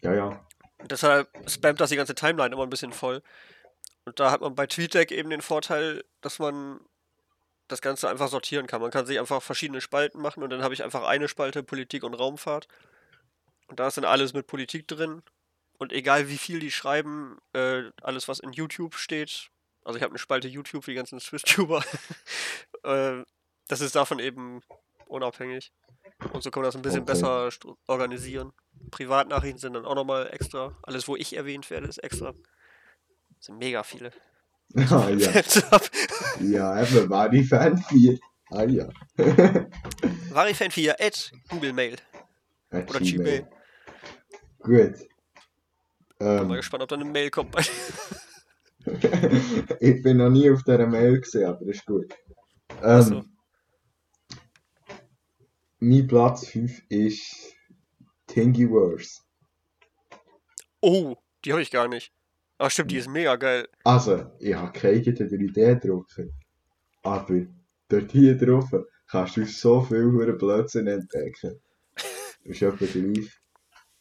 [0.02, 0.46] Ja, ja.
[0.84, 3.22] Deshalb spammt das die ganze Timeline immer ein bisschen voll.
[4.04, 6.80] Und da hat man bei TweetDeck eben den Vorteil, dass man
[7.68, 8.80] das Ganze einfach sortieren kann.
[8.80, 12.02] Man kann sich einfach verschiedene Spalten machen und dann habe ich einfach eine Spalte Politik
[12.02, 12.66] und Raumfahrt.
[13.68, 15.22] Und da ist dann alles mit Politik drin.
[15.78, 19.50] Und egal wie viel die schreiben, äh, alles was in YouTube steht,
[19.84, 21.82] also ich habe eine Spalte YouTube für die ganzen Swiss-Tuber,
[22.82, 23.24] äh,
[23.68, 24.60] das ist davon eben
[25.06, 25.72] unabhängig.
[26.32, 27.12] Und so kann man das ein bisschen Okay.
[27.12, 27.48] besser
[27.86, 28.52] organisieren.
[28.90, 30.76] Privatnachrichten sind dann auch nochmal extra.
[30.82, 32.32] Alles, wo ich erwähnt werde, ist extra.
[33.36, 34.10] Das sind mega viele.
[34.90, 35.32] Ah ja.
[36.40, 38.18] Ja, eben, war die Fan 4.
[38.50, 38.88] Ah ja.
[40.32, 41.96] Varifan4 at Google Mail
[42.70, 43.48] At oder Gmail.
[44.60, 44.94] Gut.
[46.18, 47.50] Bin mal Ähm, gespannt, ob da eine Mail kommt.
[47.50, 47.64] bei-
[49.80, 52.14] ich bin noch nie auf dieser Mail gesehen, aber das ist gut.
[52.82, 53.28] Ähm,
[55.80, 57.54] mein Platz 5 ist
[58.26, 59.20] Thingiverse.
[60.80, 62.12] Oh, die habe ich gar nicht.
[62.58, 63.66] Aber stimmt, die ist mega geil.
[63.84, 66.24] Also, ich habe keine eigene 3D-Drucker.
[67.02, 67.46] Aber
[67.88, 68.70] dort hier drauf
[69.10, 71.60] kannst du so viel Blödsinn entdecken.
[71.94, 72.04] Das
[72.44, 73.30] ist etwa gleich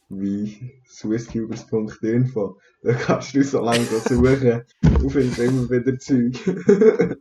[0.10, 2.60] wie swisscubers.info.
[2.82, 6.36] Da kannst du so lange suchen und findest immer wieder Zeug.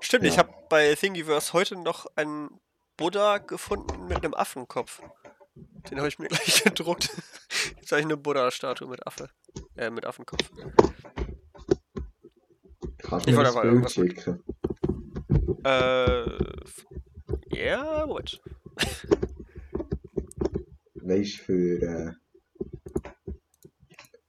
[0.00, 0.38] Stimmt, ich Ja.
[0.38, 2.50] habe bei Thingiverse heute noch einen
[2.96, 5.02] Buddha gefunden mit einem Affenkopf.
[5.90, 7.10] Den habe ich mir gleich gedruckt.
[7.80, 9.28] Jetzt habe ich eine Buddha-Statue mit Affe.
[9.76, 10.50] Äh, mit Affenkopf.
[12.98, 13.96] Kannst Ich wollte das aber irgendwas?
[15.64, 16.24] Äh.
[17.56, 18.40] Ja, Moment.
[20.94, 22.12] Weißt du, für äh,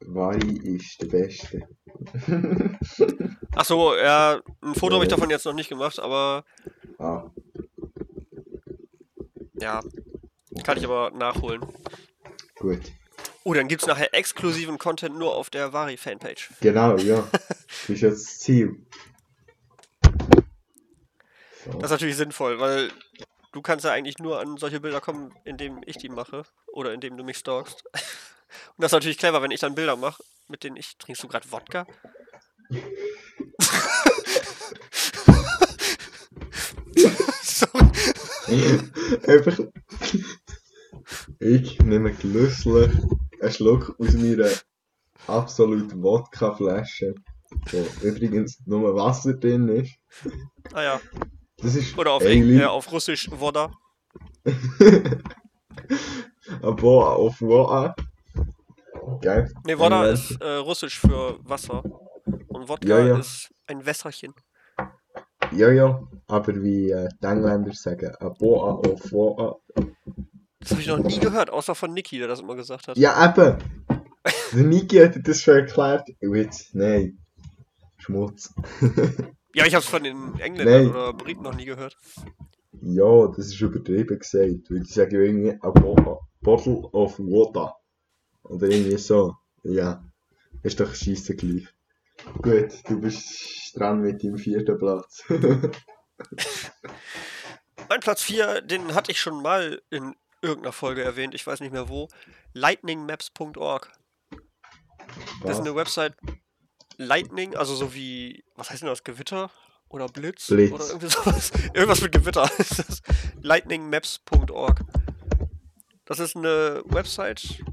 [0.02, 1.68] Vari ist der Beste.
[3.56, 5.16] Achso, ja, ein Foto habe ich Ja.
[5.16, 6.44] davon jetzt noch nicht gemacht, aber
[7.00, 7.30] ah,
[9.60, 9.82] Ja.
[10.64, 11.66] Kann ich aber nachholen.
[12.56, 12.82] Gut.
[13.44, 16.50] Oh, dann gibt's nachher exklusiven Content nur auf der Vari-Fanpage.
[16.62, 17.28] Genau, ja.
[17.68, 18.86] Das ist jetzt Ziel.
[21.64, 21.74] So.
[21.74, 22.92] Das ist natürlich sinnvoll, weil
[23.52, 26.44] du kannst ja eigentlich nur an solche Bilder kommen, indem ich die mache.
[26.74, 27.84] Oder indem du mich stalkst.
[27.94, 30.98] Und das ist natürlich clever, wenn ich dann Bilder mache, mit denen ich.
[30.98, 31.86] Trinkst du gerade Wodka?
[37.44, 38.15] Sorry.
[39.28, 39.60] Einfach.
[41.40, 42.92] Ich nehme genüsslich
[43.42, 44.50] einen Schluck aus meiner
[45.28, 47.16] absolut Wodka-Flasche,
[47.72, 49.94] wo übrigens nur Wasser drin ist.
[50.74, 51.02] Ah ja.
[51.58, 52.32] Das ist Oder auf, Ale.
[52.32, 53.72] Eng äh, auf Russisch Woda.
[56.62, 57.96] Aber auf Woa.
[59.22, 59.52] Gell?
[59.66, 61.84] Ne, Woda ist äh, Russisch für Wasser.
[62.48, 63.18] Und Wodka Ja, ja.
[63.20, 64.34] ist ein Wässerchen.
[65.56, 69.58] Ja, ja, aber wie äh, die Engländer sagen, a Boa auf Woa.
[70.60, 72.98] Das habe ich noch nie gehört, außer von Niki, der das immer gesagt hat.
[72.98, 73.58] Ja, eben!
[74.54, 76.10] Der Niki hat das schon erklärt.
[76.20, 77.20] Jetzt, nein.
[77.98, 78.54] Schmutz.
[79.56, 80.90] Ja, ich habe es von den Engländern Nein.
[80.90, 81.96] oder Briten noch nie gehört.
[82.82, 84.70] Ja, das ist übertrieben gesagt.
[84.70, 87.74] Weil die sagen ja irgendwie a Boa, Bottle of Water.
[88.44, 89.34] Oder irgendwie so.
[89.64, 90.04] Ja.
[90.62, 91.68] Ist doch scheisse gleich.
[92.42, 95.24] Gut, du bist dran mit deinem vierten Platz.
[97.90, 101.72] Mein Platz 4, den hatte ich schon mal in irgendeiner Folge erwähnt, ich weiß nicht
[101.72, 102.08] mehr wo.
[102.54, 103.92] Lightningmaps.org.
[105.44, 106.16] Das ist eine Website
[106.98, 109.52] Lightning, also so wie, was heißt denn das, Gewitter?
[109.90, 110.48] Oder Blitz?
[110.48, 110.72] Blitz.
[110.72, 111.52] Oder irgendwie sowas.
[111.74, 112.50] Irgendwas mit Gewitter.
[113.42, 114.82] Lightningmaps.org.
[116.06, 117.64] Das ist eine Website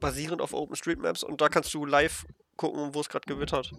[0.00, 3.72] basierend auf OpenStreetMaps und da kannst du live gucken, wo es gerade gewittert.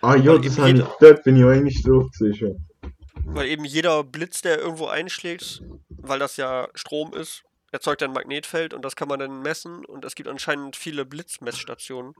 [0.00, 2.66] Ah ja, das eben hab ich, dort bin ich eigentlich drauf gewesen schon.
[3.24, 8.74] Weil eben jeder Blitz, der irgendwo einschlägt, weil das ja Strom ist, erzeugt ein Magnetfeld
[8.74, 12.14] und das kann man dann messen und es gibt anscheinend viele Blitzmessstationen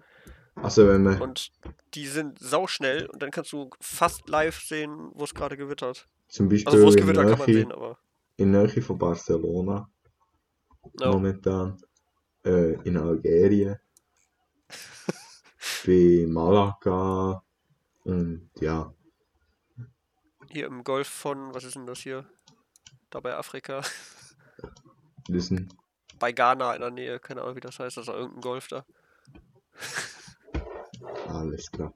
[0.56, 1.52] Also wenn man und
[1.94, 6.08] die sind sauschnell und dann kannst du fast live sehen, wo es gerade gewittert.
[6.28, 7.98] zum Beispiel Also wo es in, gewittert kann man sehen, aber
[8.36, 9.88] in Nähe von Barcelona
[11.00, 11.10] ja.
[11.10, 11.80] momentan,
[12.44, 13.78] äh, in Algerien,
[15.86, 17.42] bei Malaga
[18.04, 18.94] und ja,
[20.54, 22.24] hier im Golf von, was ist denn das hier?
[23.10, 23.82] Da bei Afrika,
[25.28, 25.74] sind
[26.18, 28.86] bei Ghana in der Nähe, keine Ahnung wie das heißt, auch irgendein Golf da.
[31.26, 31.92] alles klar.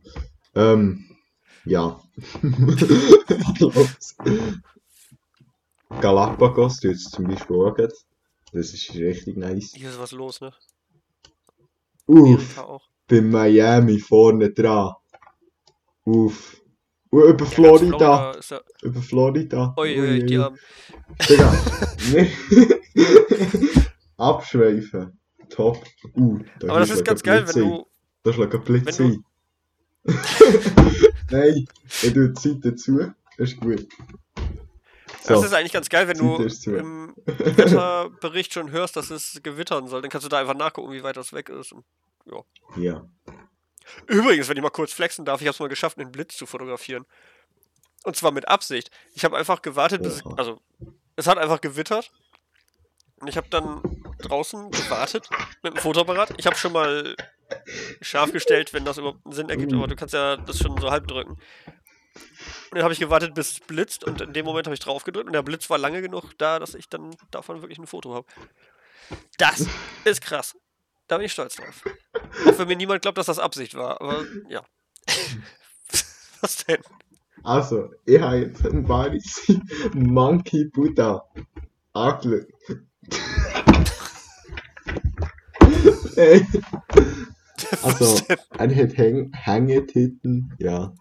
[0.54, 1.16] Ähm,
[1.64, 2.00] ja.
[6.00, 7.76] Galapagos, du jetzt zum Beispiel auch.
[7.76, 8.04] Das
[8.52, 9.72] ist richtig nice.
[9.74, 10.52] Hier ist was los, ne?
[12.06, 12.88] Uff, Amerika auch.
[13.08, 14.94] Bei Miami vorne dran.
[16.04, 16.60] Uff.
[17.10, 18.32] Und über Florida.
[18.50, 19.74] ja, Über Florida.
[19.78, 20.58] ui, ui, die Ui, haben,
[21.28, 21.52] Digga.
[24.18, 25.18] Abschweifen.
[25.48, 25.82] Top.
[26.14, 27.86] Uh, da aber das ist ganz geil, wenn du,
[28.22, 29.24] Da schlägt ein Blitz ein.
[31.30, 31.66] Nein,
[32.02, 33.12] ich tue die Zeit dazu.
[33.38, 33.86] Das ist gut.
[35.26, 36.76] Das So, ist eigentlich ganz geil, wenn du Zeit zu.
[36.76, 40.02] im Wetterbericht schon hörst, dass es gewittern soll.
[40.02, 41.74] Dann kannst du da einfach nachgucken, wie weit das weg ist.
[42.30, 43.08] Und ja.
[44.06, 46.46] Übrigens, wenn ich mal kurz flexen darf, ich habe es mal geschafft, einen Blitz zu
[46.46, 47.06] fotografieren.
[48.04, 48.90] Und zwar mit Absicht.
[49.14, 50.24] Ich habe einfach gewartet, bis.
[50.24, 50.34] Oha.
[50.36, 50.60] Also,
[51.16, 52.10] es hat einfach gewittert.
[53.20, 53.82] Und ich habe dann
[54.18, 55.28] draußen gewartet
[55.62, 56.34] mit dem Fotoapparat.
[56.38, 57.16] Ich habe schon mal
[58.00, 60.90] scharf gestellt, wenn das überhaupt einen Sinn ergibt, aber du kannst ja das schon so
[60.90, 61.32] halb drücken.
[61.32, 65.04] Und dann habe ich gewartet, bis es blitzt und in dem Moment habe ich drauf
[65.04, 68.14] gedrückt und der Blitz war lange genug da, dass ich dann davon wirklich ein Foto
[68.14, 68.26] habe.
[69.38, 69.66] Das
[70.04, 70.56] ist krass.
[71.08, 71.84] Da bin ich stolz drauf.
[72.46, 74.62] Auch wenn mir niemand glaubt, dass das Absicht war, aber ja.
[76.40, 76.82] Was denn?
[77.42, 78.52] Also, ich habe
[78.86, 79.42] wahres
[79.94, 81.26] Monkey Buddha.
[86.14, 86.46] Hey,
[87.82, 88.24] Was also,
[88.58, 90.92] er hat Häng Hängetitten, ja.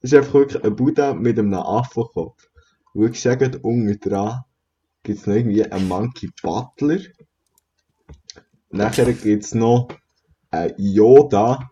[0.00, 2.48] Das ist einfach wirklich ein Buddha mit einem Affenkopf.
[2.94, 4.44] Und ich sage, unten dran
[5.02, 7.00] gibt es noch irgendwie einen Monkey Butler.
[8.70, 9.88] Nachher gibt es noch
[10.50, 11.70] einen Yoda,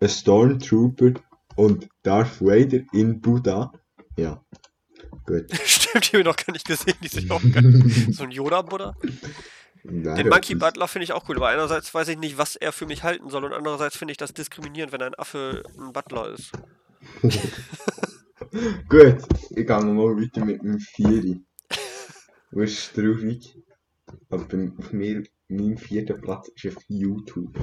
[0.00, 1.14] einen Stormtrooper
[1.56, 3.72] und Darth Vader in Buddha.
[4.16, 4.42] Ja,
[5.26, 5.46] gut.
[5.64, 7.82] Stimmt, die habe ich noch gar nicht gesehen, die sind auch geil.
[8.10, 8.94] So ein Yoda-Buddha.
[9.84, 12.86] Den Monkey Butler finde ich auch cool, aber einerseits weiß ich nicht, was er für
[12.86, 16.50] mich halten soll und andererseits finde ich das diskriminierend, wenn ein Affe ein Butler ist.
[18.88, 19.18] Gut,
[19.50, 21.42] ich gehe nochmal weiter mit dem Vieri.
[22.52, 23.58] Du ist traurig.
[24.30, 27.56] Aber bei, mir, mein vierter Platz ist auf YouTube.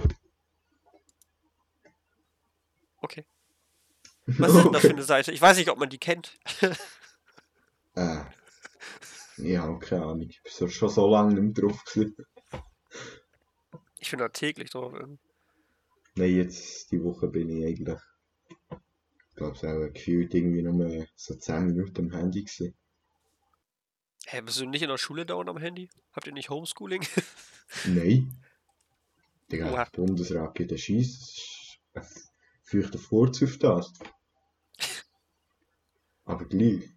[2.98, 3.26] Okay.
[4.26, 5.32] Was ist denn das für eine Seite?
[5.32, 6.38] Ich weiß nicht, ob man die kennt.
[7.96, 8.24] Äh.
[9.38, 10.28] Ich habe keine Ahnung.
[10.28, 12.16] Ich bin schon so lange nicht drauf gewesen.
[14.00, 14.94] Ich bin da täglich drauf.
[14.94, 15.20] irgendwie.
[16.16, 18.00] Nein, jetzt die Woche bin ich eigentlich,
[18.72, 22.74] ich glaube, es auch gefühlt irgendwie nur so 10 Minuten am Handy gewesen.
[24.26, 25.90] Hä, bist du nicht in der Schule dauernd am Handy?
[26.14, 27.06] Habt ihr nicht Homeschooling?
[27.86, 28.32] Nein.
[29.52, 29.86] Oha.
[29.86, 31.78] der Bundesrat gibt einen Scheiss.
[31.94, 32.32] Es
[32.64, 33.94] fürchte Furz auf das.
[36.26, 36.90] Aber gleich.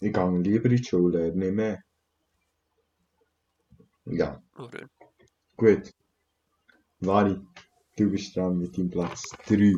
[0.00, 1.82] Ich gehe lieber in die Schule, nicht mehr.
[4.06, 4.86] Ja, nö.
[5.56, 5.94] gut.
[7.00, 7.40] Vari,
[7.96, 9.74] du bist dran mit deinem Platz 3.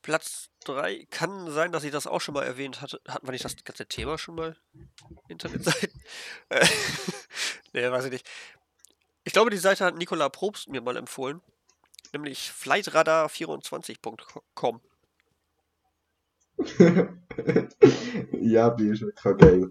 [0.00, 3.00] Platz 3 kann sein, dass ich das auch schon mal erwähnt hatte.
[3.08, 4.56] Hatten wir nicht das ganze Thema schon mal?
[5.28, 6.00] Internetseiten?
[6.50, 6.66] Äh,
[7.72, 8.28] nee, weiß ich nicht.
[9.24, 11.40] Ich glaube, die Seite hat Nicola Probst mir mal empfohlen.
[12.12, 14.80] Nämlich flightradar24.com.
[18.40, 19.70] ja, die ist wirklich geil.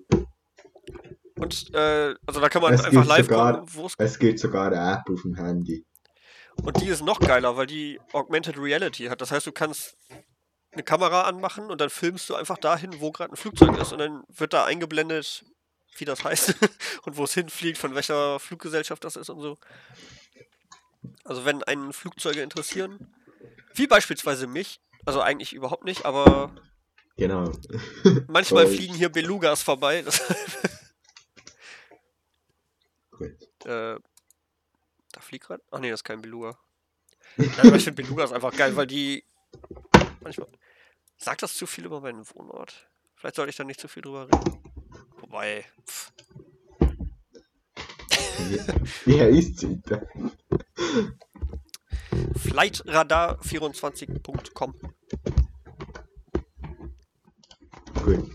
[1.36, 4.68] Und äh, also da kann man Es einfach live sogar- gucken, es Es gibt sogar
[4.72, 5.86] eine App auf dem Handy.
[6.62, 9.22] Und die ist noch geiler, weil die Augmented Reality hat.
[9.22, 9.98] Das heißt, du kannst
[10.74, 14.00] eine Kamera anmachen und dann filmst du einfach dahin, wo gerade ein Flugzeug ist und
[14.00, 15.46] dann wird da eingeblendet,
[15.98, 16.56] wie das heißt
[17.04, 19.58] und wo es hinfliegt, von welcher Fluggesellschaft das ist und so.
[21.24, 23.14] Also wenn einen Flugzeuge interessieren,
[23.74, 26.52] wie beispielsweise mich, also eigentlich überhaupt nicht, aber
[27.16, 27.52] Genau.
[28.28, 30.04] manchmal fliegen hier Belugas vorbei.
[33.12, 33.42] Gut.
[33.66, 34.00] äh,
[35.12, 35.64] da fliegt gerade?
[35.70, 36.58] Ach nee, das ist kein Beluga.
[37.38, 39.24] Nein, aber ich finde Belugas einfach geil, weil die
[40.22, 40.48] manchmal.
[41.24, 42.90] Sagt das zu viel über meinen Wohnort?
[43.16, 44.62] Vielleicht sollte ich da nicht zu viel drüber reden.
[45.22, 45.64] Wobei.
[45.88, 46.12] Pff,
[49.06, 50.06] Wie heisst die Seite?
[52.36, 54.74] Flightradar24.com.
[58.04, 58.30] Gut.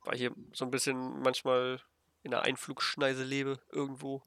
[0.00, 1.80] Weil ich hier so ein bisschen manchmal
[2.24, 4.24] in der Einflugschneise lebe, irgendwo.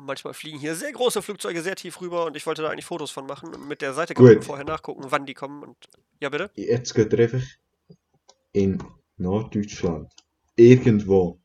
[0.00, 2.86] Und manchmal fliegen hier sehr große Flugzeuge sehr tief rüber und ich wollte da eigentlich
[2.86, 3.54] Fotos von machen.
[3.54, 4.46] Und mit der Seite kann man Gut.
[4.46, 5.62] vorher nachgucken, wann die kommen.
[5.62, 5.76] Und
[6.20, 6.50] ja, bitte?
[6.54, 7.42] Jetzt geht ihr einfach
[8.52, 8.82] in
[9.18, 10.10] Norddeutschland
[10.56, 11.38] irgendwo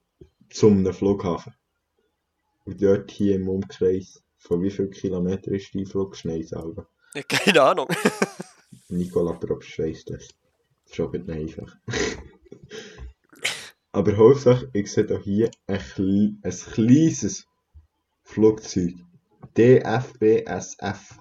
[0.49, 1.53] zum Flughafen.
[2.63, 6.87] Und dort hier im Umkreis von wie viel Kilometer ist die Flugschneise selber?
[7.13, 7.89] Nee, keine Ahnung.
[8.87, 10.29] Nicola Probst weiss das.
[10.89, 11.75] Schon nicht einfach.
[13.91, 17.45] Aber Hauptsache, ich sehe hier ein, ein kleines
[18.25, 18.93] Flugzeug.
[19.57, 21.19] DFBSF.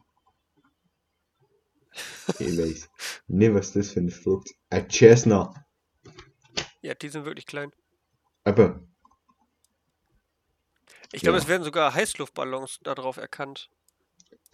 [2.40, 2.88] Ich weiss
[3.29, 5.55] nicht, was das für ein Flugzeug Ein Cessna.
[6.83, 7.71] Ja, die sind wirklich klein.
[8.45, 8.88] Eben,
[11.12, 11.43] Ich glaube, Ja.
[11.45, 13.71] es werden sogar Heißluftballons darauf erkannt.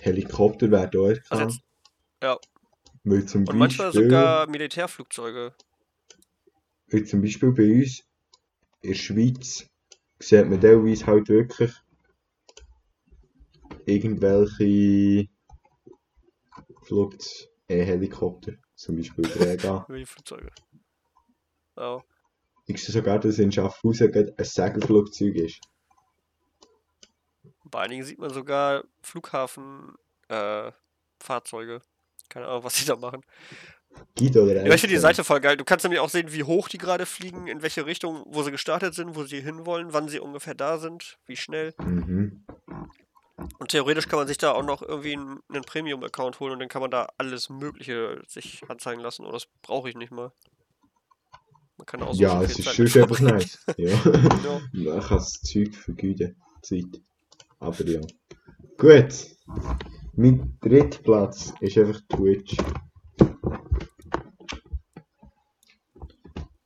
[0.02, 1.60] Helikopter werden auch Also jetzt,
[2.22, 2.36] ja,
[3.04, 5.54] Weil zum und manchmal Beispiel, sogar Militärflugzeuge.
[6.88, 8.04] weil zum Beispiel bei uns
[8.82, 9.66] in der Schweiz
[10.18, 11.72] sieht man teilweise halt wirklich
[13.90, 15.28] irgendwelche
[16.82, 19.86] Flugt äh, Helikopter, zum Beispiel Träger.
[19.88, 20.50] Die Flugzeuge.
[21.76, 22.02] Ja.
[22.66, 25.60] ich sehe sogar, dass in Schaffhausen ein Segelflugzeug ist.
[27.64, 29.94] Bei einigen sieht man sogar Flughafen
[30.28, 30.72] äh.
[32.28, 33.22] Keine Ahnung, was die da machen.
[34.16, 35.00] Guido oder Ja, ich finde die.
[35.00, 35.56] Seite voll geil.
[35.56, 38.50] Du kannst nämlich auch sehen, wie hoch die gerade fliegen, in welche Richtung, wo sie
[38.50, 41.74] gestartet sind, wo sie hinwollen, wann sie ungefähr da sind, wie schnell.
[41.78, 42.44] Mhm.
[43.58, 46.68] Und theoretisch kann man sich da auch noch irgendwie einen, einen Premium-Account holen und dann
[46.68, 49.24] kann man da alles Mögliche sich anzeigen lassen.
[49.24, 50.32] Und das brauche ich nicht mal.
[51.76, 53.64] Man kann auch so Ja, es ist schon einfach nice.
[53.76, 53.88] Ja.
[54.72, 55.00] Ja.
[55.00, 56.36] Kann das Zeug vergeuden.
[56.62, 57.00] Zeit.
[57.58, 58.00] Aber ja.
[58.76, 59.26] Gut.
[60.14, 62.56] Mein dritter Platz ist einfach Twitch.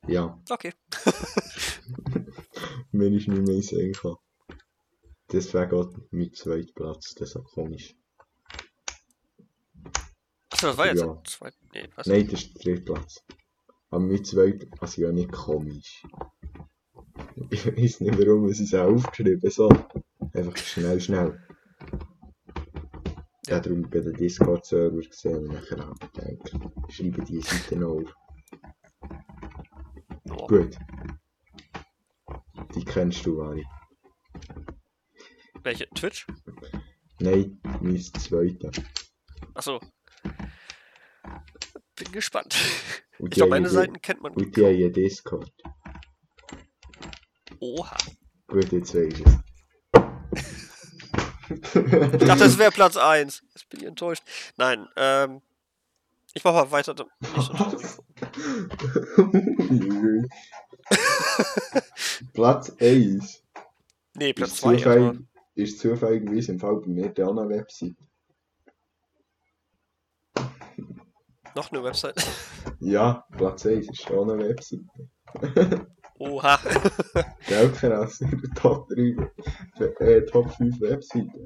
[0.07, 0.73] Ja, Okay.
[2.91, 4.17] mir ist nicht mehr Sinn gekommen.
[5.35, 7.93] Deswegen geht mein zweiter Platz, das ist auch komisch.
[10.49, 11.21] Achso, das war jetzt Ja.
[11.25, 11.57] zweiter.
[11.73, 12.07] Nee, was?
[12.07, 13.21] Nein, das ist der dritte Platz.
[13.89, 16.03] Aber mein zweiter, also ja nicht komisch.
[17.49, 19.67] Ich weiß nicht warum, es ist auch aufgeschrieben so.
[20.33, 21.37] Einfach schnell, schnell.
[23.47, 23.59] Ja, Ja.
[23.59, 28.15] darum bei den Discord-Server gesehen und nachher habe ich gedacht, schreibe die Seite noch auf.
[30.23, 30.47] Boah.
[30.47, 30.77] Gut.
[32.73, 33.65] Die kennst du, Ari.
[36.05, 36.27] Twitch?
[37.19, 38.69] Nein, mein zweiter.
[39.55, 39.79] Achso.
[41.95, 42.55] Bin gespannt.
[43.17, 44.33] Und Ich glaube, meine Seiten kennt man.
[44.33, 45.51] Und die haben ja Discord.
[47.59, 47.97] Oha.
[48.47, 49.33] Gut, jetzt weiß ich es.
[51.73, 51.81] Ich
[52.27, 53.43] dachte, das wäre Platz 1.
[53.55, 54.23] Jetzt bin ich enttäuscht.
[54.57, 55.41] Nein, ähm.
[56.33, 56.93] Ich mach mal weiter.
[62.33, 63.43] Platz 1
[64.15, 64.95] nee, Platz ist 2 erstmal.
[64.95, 67.95] zufällig, ist zufälligerweise im Fall bei mir auch eine Website.
[71.55, 72.21] Noch eine Website.
[72.79, 74.81] Ja, Platz 1 ist schon eine Website.
[76.19, 76.57] Oha.
[77.47, 78.19] Gell, krass.
[78.55, 79.15] Top 3,
[79.99, 81.45] äh, Top 5 Webseiten.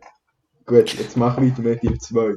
[0.65, 2.35] Gut, jetzt mach weiter mit dem 2.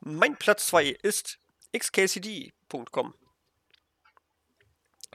[0.00, 1.38] mein Platz 2 ist
[1.76, 3.14] xkcd.com.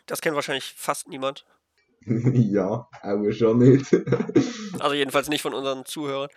[0.05, 1.45] Das kennt wahrscheinlich fast niemand.
[2.05, 3.91] ja, aber schon nicht.
[4.79, 6.29] Also jedenfalls nicht von unseren Zuhörern.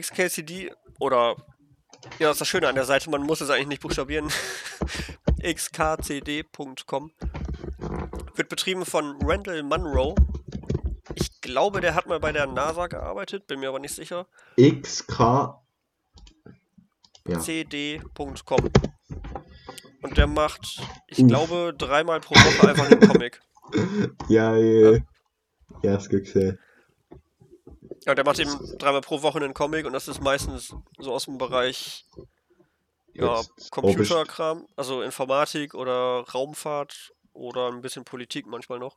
[0.00, 1.36] XKCD oder
[2.18, 4.28] ja, das ist das Schöne an der Seite, man muss es eigentlich nicht buchstabieren.
[5.42, 7.12] xkcd.com
[8.34, 10.14] wird betrieben von Randall Munro.
[11.14, 14.26] Ich glaube, der hat mal bei der NASA gearbeitet, bin mir aber nicht sicher.
[14.60, 15.20] XK.
[17.28, 17.38] Ja.
[20.02, 21.28] Und der macht, ich Uff.
[21.28, 23.40] glaube, dreimal pro Woche einfach einen Comic.
[24.28, 24.98] Ja, ja.
[25.82, 26.58] Ja, hast du gesehen.
[28.04, 31.24] Ja, der macht eben dreimal pro Woche einen Comic und das ist meistens so aus
[31.24, 32.06] dem Bereich
[33.12, 38.96] ja, Computerkram, also Informatik oder Raumfahrt oder ein bisschen Politik manchmal noch.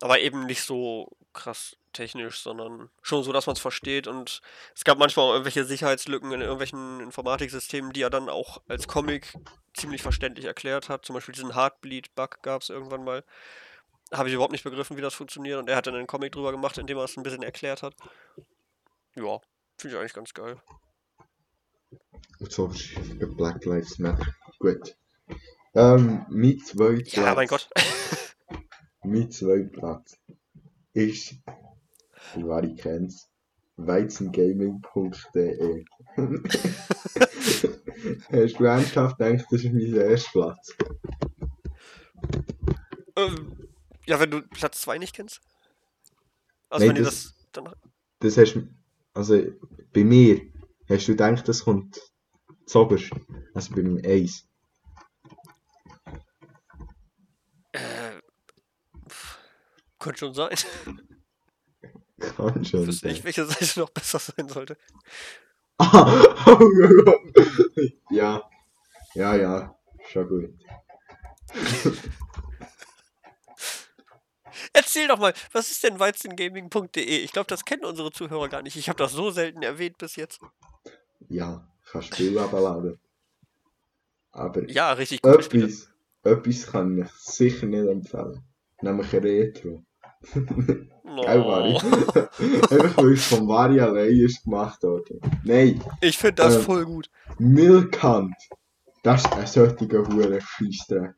[0.00, 4.06] Aber eben nicht so krass technisch, sondern schon so, dass man es versteht.
[4.06, 4.42] Und
[4.74, 9.32] es gab manchmal auch irgendwelche Sicherheitslücken in irgendwelchen Informatiksystemen, die er dann auch als Comic
[9.72, 11.06] ziemlich verständlich erklärt hat.
[11.06, 13.24] Zum Beispiel diesen Heartbleed-Bug gab es irgendwann mal.
[14.12, 15.58] Habe ich überhaupt nicht begriffen, wie das funktioniert.
[15.58, 17.82] Und er hat dann einen Comic drüber gemacht, in dem er es ein bisschen erklärt
[17.82, 17.94] hat.
[19.14, 19.40] Ja,
[19.78, 20.60] finde ich eigentlich ganz geil.
[22.40, 22.70] So
[23.36, 24.26] Black Lives Matter.
[24.58, 24.96] Gut.
[25.74, 27.68] Ähm, mein zweiter Ja, mein Gott.
[29.06, 30.18] Mein zweiter Platz
[30.94, 31.34] ist,
[32.34, 33.30] wer ich kenn's,
[33.76, 35.84] weizengaming.de.
[38.30, 40.76] Hast du ernsthaft gedacht, das ist mein erster Platz?
[43.16, 43.68] Ähm,
[44.06, 45.40] ja, wenn du Platz 2 nicht kennst?
[46.68, 47.72] Also Nein, wenn ihr das- das dann.
[48.20, 48.58] Das hast
[49.12, 49.42] also
[49.92, 50.40] bei mir,
[50.88, 52.00] hast du gedacht, das kommt
[52.66, 53.10] zoberst?
[53.54, 54.48] Also bei meinem Eis.
[57.72, 58.20] Äh,
[59.98, 60.56] könnte schon sein.
[62.16, 64.76] Ich wüsste nicht, welche Seite noch besser sein sollte.
[68.10, 68.42] ja.
[69.14, 69.76] Ja, ja.
[70.08, 70.50] Schon gut.
[74.72, 77.02] Erzähl doch mal, was ist denn weizengaming.de?
[77.02, 78.76] Ich glaube, das kennen unsere Zuhörer gar nicht.
[78.76, 80.40] Ich habe das so selten erwähnt bis jetzt.
[81.28, 82.98] Ja, abladen.
[84.32, 85.66] Aber Ja, richtig Spiele.
[85.66, 85.88] etwas,
[86.24, 88.42] etwas kann ich sicher nicht empfehlen.
[88.80, 89.84] Nämlich Retro.
[90.32, 91.74] Gell, Vari?
[91.74, 93.46] Oh, Einfach weil es von
[93.80, 95.20] allein ist gemacht worden.
[95.44, 96.62] Nein, ich finde das Ähm.
[96.62, 97.10] voll gut.
[97.38, 98.34] Milkant.
[99.02, 101.14] Das ist ein solcher hure Scheissdreck.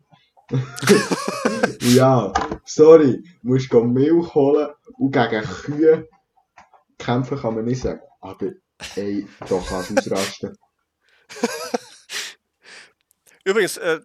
[1.80, 2.32] ja,
[2.64, 6.08] sorry, du musst Milch holen und gegen Kühe
[6.98, 8.00] kämpfen kann man nicht sagen.
[8.20, 8.46] Aber
[8.96, 10.56] ey, da kannst du ausrasten.
[13.44, 14.00] Übrigens, äh,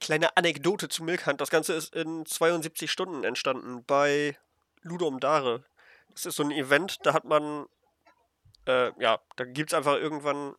[0.00, 1.40] kleine Anekdote zu Milkhand.
[1.40, 4.36] Das Ganze ist in 72 Stunden entstanden bei
[4.82, 5.64] Ludum Dare.
[6.10, 7.66] Das ist so ein Event, da hat man,
[8.66, 10.54] äh, ja, da gibt es einfach irgendwann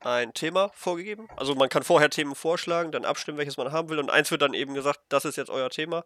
[0.00, 1.28] ein Thema vorgegeben.
[1.36, 3.98] Also man kann vorher Themen vorschlagen, dann abstimmen, welches man haben will.
[3.98, 6.04] Und eins wird dann eben gesagt, das ist jetzt euer Thema.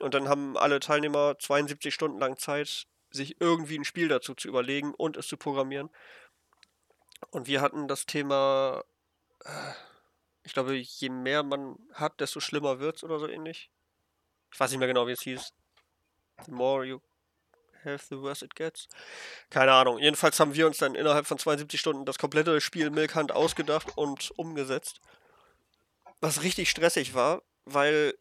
[0.00, 4.48] Und dann haben alle Teilnehmer 72 Stunden lang Zeit, sich irgendwie ein Spiel dazu zu
[4.48, 5.90] überlegen und es zu programmieren.
[7.30, 8.82] Und wir hatten das Thema
[10.44, 13.70] ich glaube, je mehr man hat, desto schlimmer wird's oder so ähnlich.
[14.52, 15.52] Ich weiß nicht mehr genau, wie es hieß.
[16.46, 17.00] The more you
[17.84, 18.88] have, the worse it gets.
[19.50, 19.98] Keine Ahnung.
[19.98, 23.96] Jedenfalls haben wir uns dann innerhalb von 72 Stunden das komplette Spiel Milk Hunt ausgedacht
[23.96, 25.00] und umgesetzt.
[26.20, 28.14] Was richtig stressig war, weil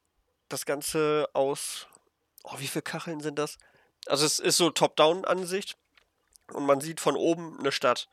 [0.50, 1.88] das Ganze aus.
[2.44, 3.58] Oh, wie viele Kacheln sind das?
[4.08, 5.78] Also, es ist so Top-Down-Ansicht
[6.54, 8.10] und man sieht von oben eine Stadt.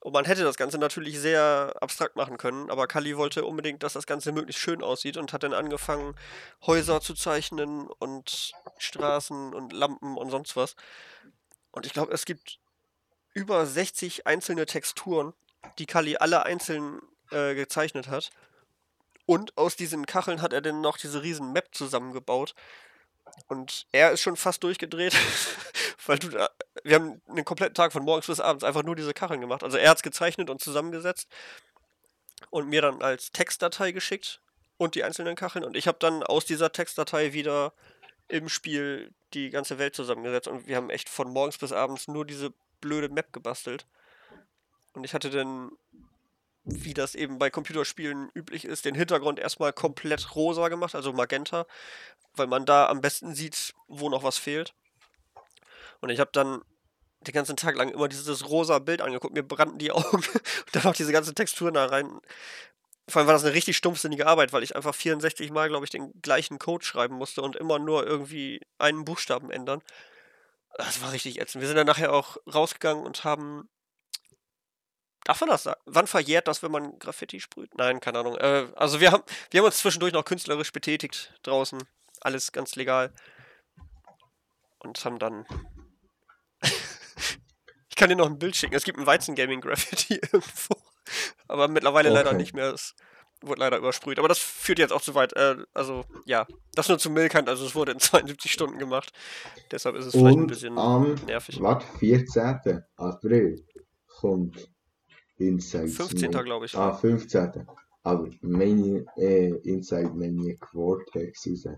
[0.00, 3.92] Und man hätte das Ganze natürlich sehr abstrakt machen können, aber Kali wollte unbedingt, dass
[3.92, 6.14] das Ganze möglichst schön aussieht und hat dann angefangen,
[6.66, 10.74] Häuser zu zeichnen und Straßen und Lampen und sonst was.
[11.70, 12.58] Und ich glaube, es gibt
[13.34, 15.34] über 60 einzelne Texturen,
[15.78, 18.30] die Kali alle einzeln äh, gezeichnet hat.
[19.26, 22.54] Und aus diesen Kacheln hat er dann noch diese riesen Map zusammengebaut.
[23.48, 25.14] Und er ist schon fast durchgedreht,
[26.10, 26.28] weil du
[26.82, 29.62] wir haben einen kompletten Tag von morgens bis abends einfach nur diese Kacheln gemacht.
[29.62, 31.28] Also er hat es gezeichnet und zusammengesetzt
[32.50, 34.42] und mir dann als Textdatei geschickt
[34.76, 35.64] und die einzelnen Kacheln.
[35.64, 37.74] Und ich habe dann aus dieser Textdatei wieder
[38.26, 40.48] im Spiel die ganze Welt zusammengesetzt.
[40.48, 43.86] Und wir haben echt von morgens bis abends nur diese blöde Map gebastelt.
[44.94, 45.70] Und ich hatte dann,
[46.64, 51.66] wie das eben bei Computerspielen üblich ist, den Hintergrund erstmal komplett rosa gemacht, also magenta,
[52.34, 54.74] weil man da am besten sieht, wo noch was fehlt.
[56.00, 56.62] Und ich habe dann
[57.20, 60.84] den ganzen Tag lang immer dieses rosa Bild angeguckt, mir brannten die Augen und dann
[60.84, 62.20] auch diese ganzen Texturen da rein.
[63.08, 65.90] Vor allem war das eine richtig stumpfsinnige Arbeit, weil ich einfach 64 Mal, glaube ich,
[65.90, 69.82] den gleichen Code schreiben musste und immer nur irgendwie einen Buchstaben ändern.
[70.76, 71.60] Das war richtig ätzend.
[71.60, 73.68] Wir sind dann nachher auch rausgegangen und haben.
[75.24, 75.80] Darf man das sagen?
[75.84, 77.74] Wann verjährt das, wenn man Graffiti sprüht?
[77.76, 78.36] Nein, keine Ahnung.
[78.36, 81.82] Äh, also wir haben, wir haben uns zwischendurch noch künstlerisch betätigt draußen.
[82.20, 83.12] Alles ganz legal.
[84.78, 85.46] Und haben dann.
[87.90, 88.74] Ich kann dir noch ein Bild schicken.
[88.74, 90.74] Es gibt ein Weizen-Gaming-Graffiti irgendwo.
[91.48, 92.38] Aber mittlerweile leider Okay.
[92.38, 92.72] nicht mehr.
[92.72, 92.94] Es
[93.42, 94.18] wurde leider übersprüht.
[94.18, 95.32] Aber das führt jetzt auch zu weit.
[95.34, 96.46] Äh, also, ja.
[96.74, 97.48] Das nur zum Milkant.
[97.48, 99.12] Also, es wurde in 72 Stunden gemacht.
[99.70, 101.60] Deshalb ist es vielleicht ein Und bisschen am nervig.
[101.60, 102.82] warte, 14.
[102.96, 103.64] April
[104.06, 104.70] kommt
[105.38, 106.18] Inside 15.
[106.32, 106.44] Smoke.
[106.44, 106.76] glaube ich.
[106.76, 107.66] Ah, 15.
[108.02, 111.76] Aber meine äh, Inside meine Vortex raus.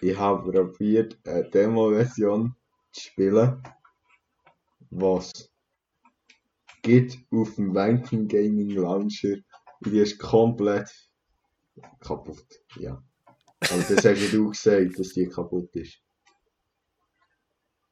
[0.00, 2.54] Ich habe probiert, eine Demo-Version
[2.92, 3.62] zu spielen,
[4.94, 5.32] was
[6.82, 9.36] gibt auf dem Banking Gaming Launcher.
[9.80, 10.90] Und die ist komplett
[12.00, 12.46] kaputt.
[12.76, 13.02] Ja.
[13.26, 15.98] Aber das hast du gesagt, dass die kaputt ist.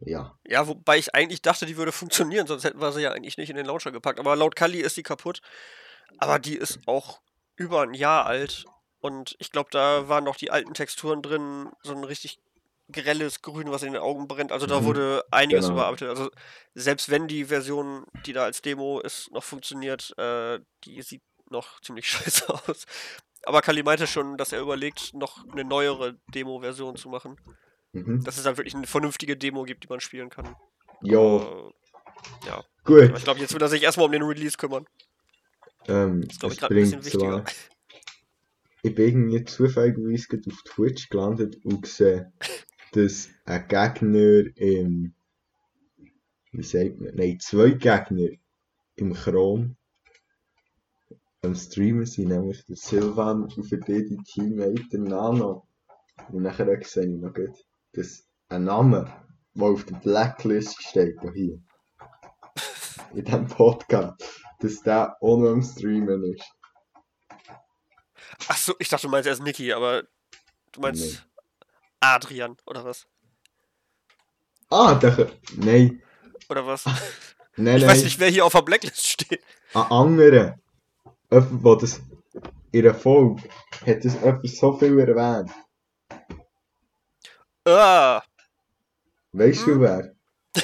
[0.01, 0.37] Ja.
[0.47, 3.51] Ja, wobei ich eigentlich dachte, die würde funktionieren, sonst hätten wir sie ja eigentlich nicht
[3.51, 4.21] in den Launcher gepackt.
[4.21, 5.41] Aber laut Kali ist die kaputt.
[6.19, 7.21] Aber die ist auch
[7.57, 8.65] über ein Jahr alt.
[9.01, 12.39] Und ich glaube, da waren noch die alten Texturen drin, so ein richtig
[12.93, 14.53] grelles Grün, was in den Augen brennt.
[14.53, 15.75] Also da Mhm, wurde einiges genau.
[15.79, 16.09] überarbeitet.
[16.09, 16.31] Also
[16.75, 21.81] selbst wenn die Version, die da als Demo ist, noch funktioniert, äh, die sieht noch
[21.81, 22.85] ziemlich scheiße aus.
[23.45, 27.37] Aber Kali meinte schon, dass er überlegt, noch eine neuere Demo-Version zu machen.
[27.93, 28.23] Mhm.
[28.25, 30.55] Dass es dann wirklich eine vernünftige Demo gibt, die man spielen kann.
[31.03, 31.71] Ja, Äh,
[32.47, 32.65] ja.
[32.85, 33.03] gut.
[33.09, 34.87] Aber ich glaube, jetzt will er sich erstmal um den Release kümmern.
[35.89, 37.45] Ähm, Das ist, glaube ich, gerade ein bisschen zwar- wichtiger.
[38.85, 39.37] Ich bin irgendwie
[40.29, 42.33] gerade auf Twitch gelandet und gesehen,
[42.93, 45.15] dass ein Gegner im.
[46.53, 47.15] Wie sagt man?
[47.15, 48.29] Nein, zwei Gegner
[48.97, 49.77] im Chrome
[51.43, 55.67] am Streamen sind, nämlich der Silvan und für die die Teammate Nano.
[56.31, 59.11] Und nachher sehe ich noch gut, dass ein Name,
[59.55, 61.61] der auf der Blacklist steht, da hier,
[63.15, 64.23] in diesem Podcast,
[64.61, 66.45] dass der auch noch am Streamen ist.
[68.47, 70.05] Achso, ich dachte, du meinst erst Niki, aber
[70.73, 71.27] du meinst.
[72.03, 73.07] Adrian, oder was?
[74.71, 75.31] Ah, der.
[75.57, 76.03] Nein,
[76.49, 76.85] Oder was?
[77.57, 77.87] nein, Ich nein.
[77.87, 79.43] weiß nicht, wer hier auf der Blacklist steht.
[79.75, 80.59] Ein anderer.
[81.31, 82.01] Jemand, der das
[82.73, 83.43] in der Folge
[83.87, 85.51] hat das jemand so viel erwähnt.
[87.65, 88.23] Ah,
[89.33, 89.81] Weißt du Hm.
[89.81, 90.15] wer?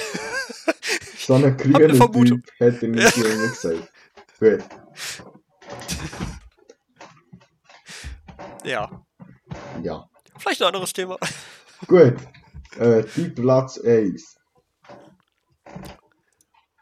[1.17, 2.41] So ein eine grüner Vermutung.
[2.41, 3.91] Typ hat er nicht immer gesagt.
[4.39, 4.63] Gut.
[8.63, 8.89] ja.
[9.83, 10.09] Ja.
[10.39, 11.17] Vielleicht ein anderes Thema.
[11.87, 12.15] Gut.
[12.77, 14.37] Äh, die Platz 1.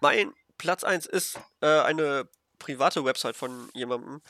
[0.01, 2.29] Mein Platz 1 ist äh, eine
[2.59, 4.21] private Website von jemandem.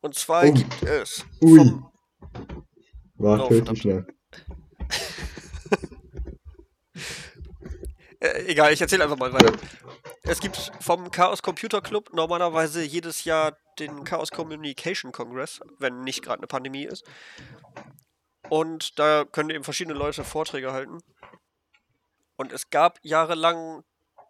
[0.00, 0.52] Und zwar Oh.
[0.52, 1.72] gibt es Ui.
[3.16, 3.78] Warte, Oh, verdammt.
[3.78, 4.06] schnell.
[8.22, 9.52] Äh, egal, ich erzähle einfach mal weiter.
[10.24, 16.22] Es gibt vom Chaos Computer Club normalerweise jedes Jahr den Chaos Communication Congress, wenn nicht
[16.22, 17.02] gerade eine Pandemie ist.
[18.48, 20.98] Und da können eben verschiedene Leute Vorträge halten.
[22.36, 23.84] Und es gab jahrelang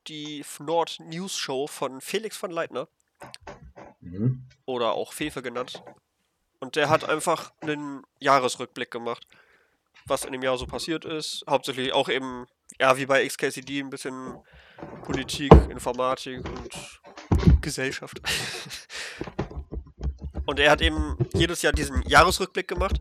[0.09, 2.89] die Fnord News Show von Felix von Leitner
[4.01, 4.45] Mhm.
[4.65, 5.83] oder auch Fefe genannt.
[6.59, 9.27] Und der hat einfach einen Jahresrückblick gemacht,
[10.07, 11.45] was in dem Jahr so passiert ist.
[11.49, 12.47] Hauptsächlich auch eben,
[12.79, 14.39] ja, wie bei XKCD, ein bisschen
[15.05, 18.21] Politik, Informatik und Gesellschaft.
[20.47, 22.99] Und er hat eben jedes Jahr diesen Jahresrückblick gemacht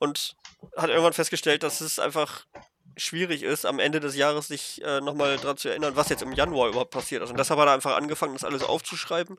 [0.00, 0.36] und
[0.76, 2.46] hat irgendwann festgestellt, dass es einfach
[2.96, 6.32] schwierig ist, am Ende des Jahres sich äh, nochmal dran zu erinnern, was jetzt im
[6.32, 7.30] Januar überhaupt passiert ist.
[7.30, 9.38] Und deshalb hat er einfach angefangen, das alles aufzuschreiben.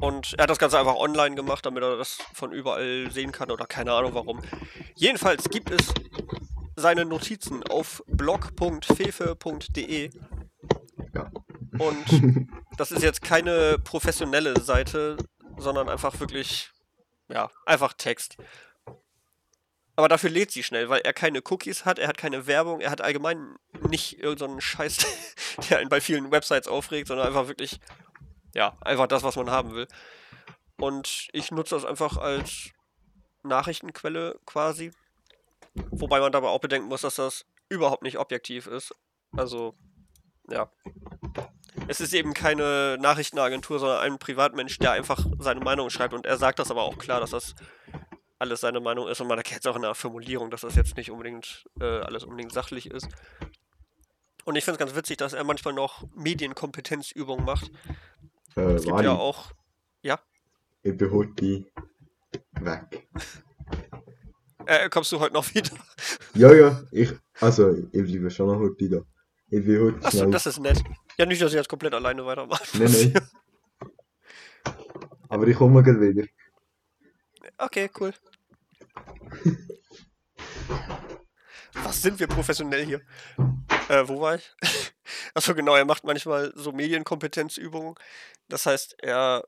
[0.00, 3.50] Und er hat das Ganze einfach online gemacht, damit er das von überall sehen kann
[3.50, 4.42] oder keine Ahnung warum.
[4.94, 5.92] Jedenfalls gibt es
[6.76, 10.10] seine Notizen auf blog.fefe.de
[11.14, 11.30] Ja.
[11.78, 15.16] und das ist jetzt keine professionelle Seite,
[15.56, 16.70] sondern einfach wirklich,
[17.28, 18.36] ja, einfach Text.
[19.96, 22.90] Aber dafür lädt sie schnell, weil er keine Cookies hat, er hat keine Werbung, er
[22.90, 23.56] hat allgemein
[23.88, 24.98] nicht irgendeinen Scheiß,
[25.70, 27.80] der ihn bei vielen Websites aufregt, sondern einfach wirklich,
[28.54, 29.88] ja, einfach das, was man haben will.
[30.78, 32.70] Und ich nutze das einfach als
[33.42, 34.92] Nachrichtenquelle quasi.
[35.90, 38.94] Wobei man dabei auch bedenken muss, dass das überhaupt nicht objektiv ist.
[39.34, 39.74] Also,
[40.48, 40.70] ja.
[41.88, 46.36] es ist eben keine Nachrichtenagentur, sondern ein Privatmensch, der einfach seine Meinung schreibt und er
[46.36, 47.54] sagt das aber auch klar, dass das
[48.38, 50.96] alles seine Meinung ist und man erkennt es auch in der Formulierung, dass das jetzt
[50.96, 53.08] nicht unbedingt äh, alles unbedingt sachlich ist.
[54.44, 57.70] Und ich finde es ganz witzig, dass er manchmal noch Medienkompetenzübungen macht.
[58.56, 59.52] Äh, Es gibt ja auch.
[60.02, 60.20] Ja,
[60.82, 61.64] ich bin heute
[62.60, 63.08] weg.
[64.66, 65.70] äh, kommst du heute noch wieder?
[66.34, 68.98] Ja, ja, ich, also, ich bleibe schon noch heute da.
[69.48, 70.30] Ich bin heute Achso, schnell.
[70.30, 70.82] das ist nett.
[71.18, 72.64] Ja, nicht, dass ich jetzt komplett alleine weitermache.
[72.78, 73.28] Nein, nein.
[75.28, 76.26] Aber ich komme gleich wieder.
[77.58, 78.12] Okay, cool.
[81.72, 83.00] Was sind wir professionell hier?
[83.88, 84.54] Äh, wo war ich?
[85.34, 87.94] Achso, genau, er macht manchmal so Medienkompetenzübungen.
[88.48, 89.44] Das heißt, er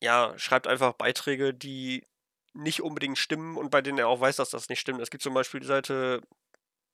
[0.00, 2.06] ja, schreibt einfach Beiträge, die
[2.54, 5.00] nicht unbedingt stimmen und bei denen er auch weiß, dass das nicht stimmt.
[5.00, 6.22] Es gibt zum Beispiel die Seite,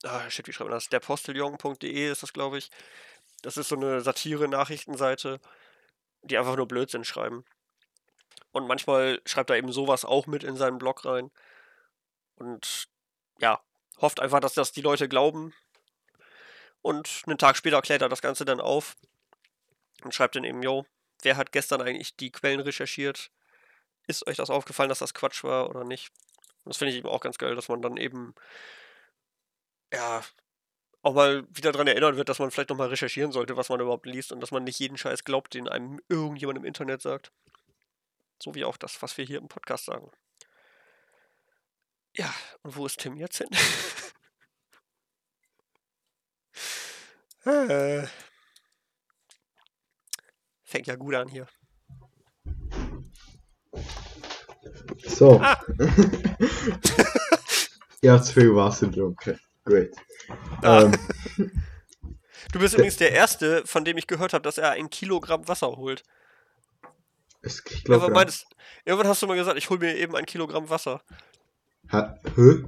[0.05, 0.89] ah, shit, wie schreibt man das?
[0.89, 2.71] derpostiljon.de ist das, glaube ich.
[3.43, 5.41] Das ist so eine Satire-Nachrichtenseite,
[6.23, 7.45] die einfach nur Blödsinn schreiben.
[8.55, 11.33] Und manchmal schreibt er eben sowas auch mit in seinen Blog rein.
[12.37, 12.87] Und
[13.41, 13.61] ja,
[14.01, 15.53] hofft einfach, dass das die Leute glauben.
[16.81, 18.95] Und einen Tag später klärt er das Ganze dann auf
[20.05, 20.87] und schreibt dann eben, yo,
[21.23, 23.33] wer hat gestern eigentlich die Quellen recherchiert?
[24.07, 26.13] Ist euch das aufgefallen, dass das Quatsch war oder nicht?
[26.63, 28.37] Und das finde ich eben auch ganz geil, dass man dann eben,
[29.93, 30.23] ja,
[31.03, 34.07] auch mal wieder daran erinnert wird, dass man vielleicht nochmal recherchieren sollte, was man überhaupt
[34.07, 37.33] liest und dass man nicht jeden Scheiß glaubt, den einem irgendjemand im Internet sagt.
[38.45, 40.11] So wie auch das, was wir hier im Podcast sagen.
[42.15, 42.31] Ja,
[42.63, 43.49] und wo ist Tim jetzt hin?
[47.47, 48.07] Äh.
[50.63, 51.47] Fängt ja gut an hier.
[55.05, 55.39] So.
[55.43, 55.61] Ah.
[58.03, 59.39] habe zu viel Wasser getrunken.
[59.67, 59.91] Gut.
[60.63, 60.85] Ah.
[60.85, 60.93] Ähm,
[62.51, 65.77] Du bist übrigens der Erste, von dem ich gehört habe, dass er ein Kilogramm Wasser
[65.77, 66.03] holt.
[67.45, 68.47] Es, ich Irgendwann, glaube, meintest,
[68.85, 71.03] irgendwann hast du mal gesagt, ich hole mir eben ein Kilogramm Wasser.
[71.91, 72.03] Hä?
[72.37, 72.65] Hä?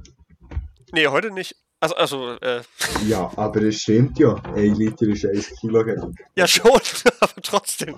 [0.91, 1.55] Nee, heute nicht.
[1.79, 2.61] Also, also, äh,
[3.07, 4.33] Ja, aber es stimmt ja.
[4.55, 6.15] Ein Liter ist 1 Kilogramm.
[6.35, 6.71] ja schon,
[7.19, 7.95] aber trotzdem.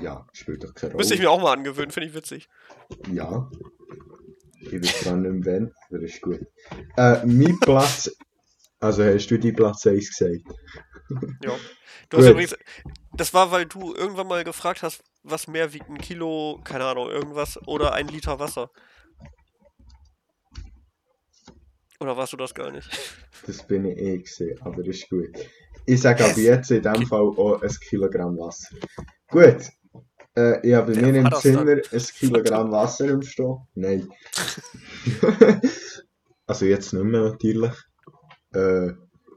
[0.00, 1.28] Ja, spielt doch keine Müsste ich Rolle.
[1.28, 2.48] mir auch mal angewöhnen, finde ich witzig.
[3.12, 3.50] Ja.
[4.60, 6.40] Ich weiß zwar nicht mehr wann, aber ist gut.
[6.96, 8.10] Äh, mein Platz.
[8.78, 10.42] Also hast du die Platz 1 gesagt?
[11.42, 11.52] Ja.
[12.08, 12.56] Du hast übrigens,
[13.14, 17.08] das war, weil du irgendwann mal gefragt hast, was mehr wiegt ein Kilo, keine Ahnung,
[17.08, 18.70] irgendwas, oder ein Liter Wasser.
[21.98, 22.88] Oder warst du das gar nicht?
[23.46, 25.28] Das bin ich eh gesehen, aber ist gut.
[25.84, 28.74] Ich sage aber Es- jetzt in dem Fall auch ein Kilogramm Wasser.
[29.28, 29.68] Gut.
[30.36, 31.82] Äh, ich habe bei mir im Zimmer ein
[32.18, 33.58] Kilogramm Wasser im Stehen.
[33.74, 34.08] Nein.
[36.46, 37.72] also jetzt nicht mehr natürlich.
[38.52, 38.92] Äh,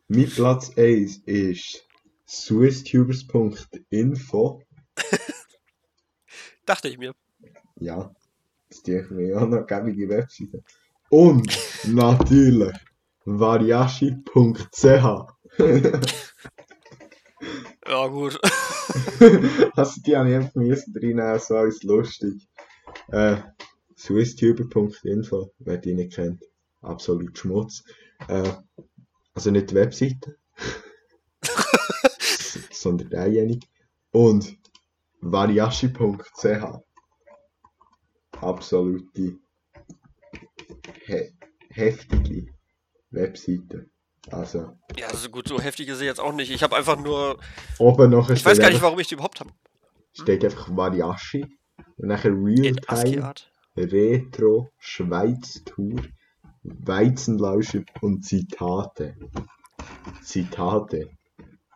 [0.09, 1.87] mein Platz 1 ist
[2.27, 4.61] swisstubers.info.
[6.65, 7.13] Dachte ich mir.
[7.79, 8.13] Ja,
[8.69, 10.63] das ist mir auch noch gäbige Webseite.
[11.09, 12.75] Und natürlich
[13.25, 14.83] variashi.ch.
[17.87, 18.37] Ja, gut.
[19.75, 22.47] also die habe ich einfach müssen reinnehmen, so als lustig.
[23.07, 23.37] Äh,
[23.97, 26.43] swisstuber.info, wer die nicht kennt.
[26.81, 27.83] Absolut Schmutz.
[28.27, 28.51] Äh,
[29.39, 30.37] also nicht die Webseite,
[32.71, 33.65] sondern derjenige.
[34.11, 34.57] Und
[35.21, 36.45] variashi.ch.
[38.41, 39.37] Absolute
[41.05, 41.33] he
[41.69, 42.47] heftige
[43.11, 43.89] Webseite.
[44.29, 46.51] Also, Ja, also gut, so heftig ist sie jetzt auch nicht.
[46.51, 47.39] Ich habe einfach nur.
[47.77, 49.51] oben nachher Ich weiß gar nicht, warum ich die überhaupt habe.
[50.11, 51.45] steht einfach Variashi.
[51.95, 52.87] Und nachher Realtime.
[52.87, 53.51] ASCII-Art.
[53.77, 56.01] Retro, Schweiz Tour,
[56.79, 59.15] Weizenlauscher und Zitate.
[60.23, 61.09] Zitate.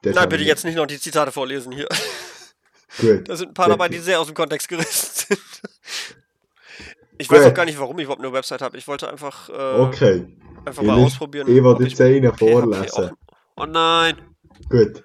[0.02, 1.88] Das Nein, bitte ich- jetzt nicht noch die Zitate vorlesen hier.
[3.02, 3.28] Gut.
[3.28, 5.40] Da sind ein paar dabei, die sehr aus dem Kontext gerissen sind.
[7.18, 7.52] Ich weiß Gut.
[7.52, 8.78] auch gar nicht, warum ich überhaupt eine Website habe.
[8.78, 10.28] Ich wollte einfach, äh, Okay,
[10.66, 11.48] einfach ich mal ausprobieren.
[11.48, 13.12] ich will jetzt einen vorlesen.
[13.56, 14.16] Oh nein!
[14.70, 15.04] gut.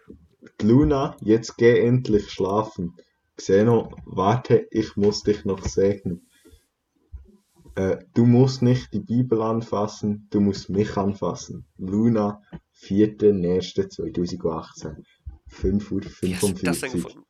[0.60, 2.96] Die Luna, jetzt geh endlich schlafen.
[3.36, 6.27] Xeno, warte, ich muss dich noch segnen.
[7.78, 11.64] Äh, du musst nicht die Bibel anfassen, du musst mich anfassen.
[11.76, 12.42] Luna,
[12.80, 14.96] 4.1.2018.
[15.46, 17.04] 5 Uhr Wie hast du das denn 45.
[17.04, 17.24] gefunden?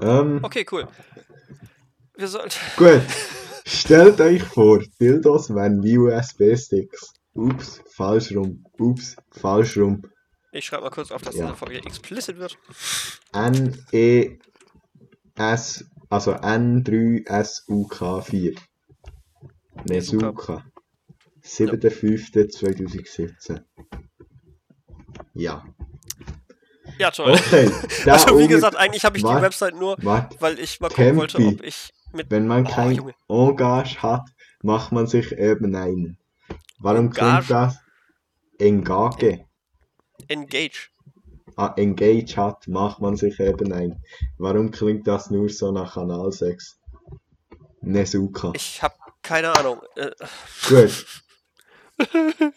[0.00, 0.88] Ähm, Okay, cool.
[2.16, 2.56] Wir sollten.
[2.76, 3.02] Gut.
[3.66, 7.12] Stellt euch vor, Dildos wären wie USB-Sticks.
[7.34, 8.64] Ups, falsch rum.
[8.78, 10.02] Ups, falsch rum.
[10.50, 11.44] Ich schreibe mal kurz auf, dass Ja.
[11.46, 12.58] diese Folge explicit wird.
[13.32, 14.38] N-E-S,
[16.14, 18.56] also N3SUK4.
[19.88, 20.26] Ne, Suka.
[20.28, 20.64] Suka.
[21.44, 23.60] 7.5.2017.
[25.34, 25.64] Ja.
[26.98, 27.32] Ja, toll.
[27.32, 27.70] Okay.
[28.10, 31.16] Also wie gesagt, eigentlich habe ich die Wart- Website nur, Warte, weil ich mal gucken
[31.16, 31.54] wollte, Tempi.
[31.60, 33.14] ob ich mit wenn man Oh, kein Junge.
[33.28, 34.22] Engage hat,
[34.62, 36.18] macht man sich eben einen.
[36.78, 37.46] Warum Engage?
[37.46, 37.78] klingt das?
[38.58, 39.44] Engage.
[40.28, 40.90] Engage.
[41.56, 44.02] Ah, Engage hat, macht man sich eben ein.
[44.38, 46.80] Warum klingt das nur so nach Analsex?
[47.80, 48.52] Nesuka.
[48.54, 49.80] Ich habe keine Ahnung.
[49.96, 50.10] Äh,
[50.68, 51.06] Gut.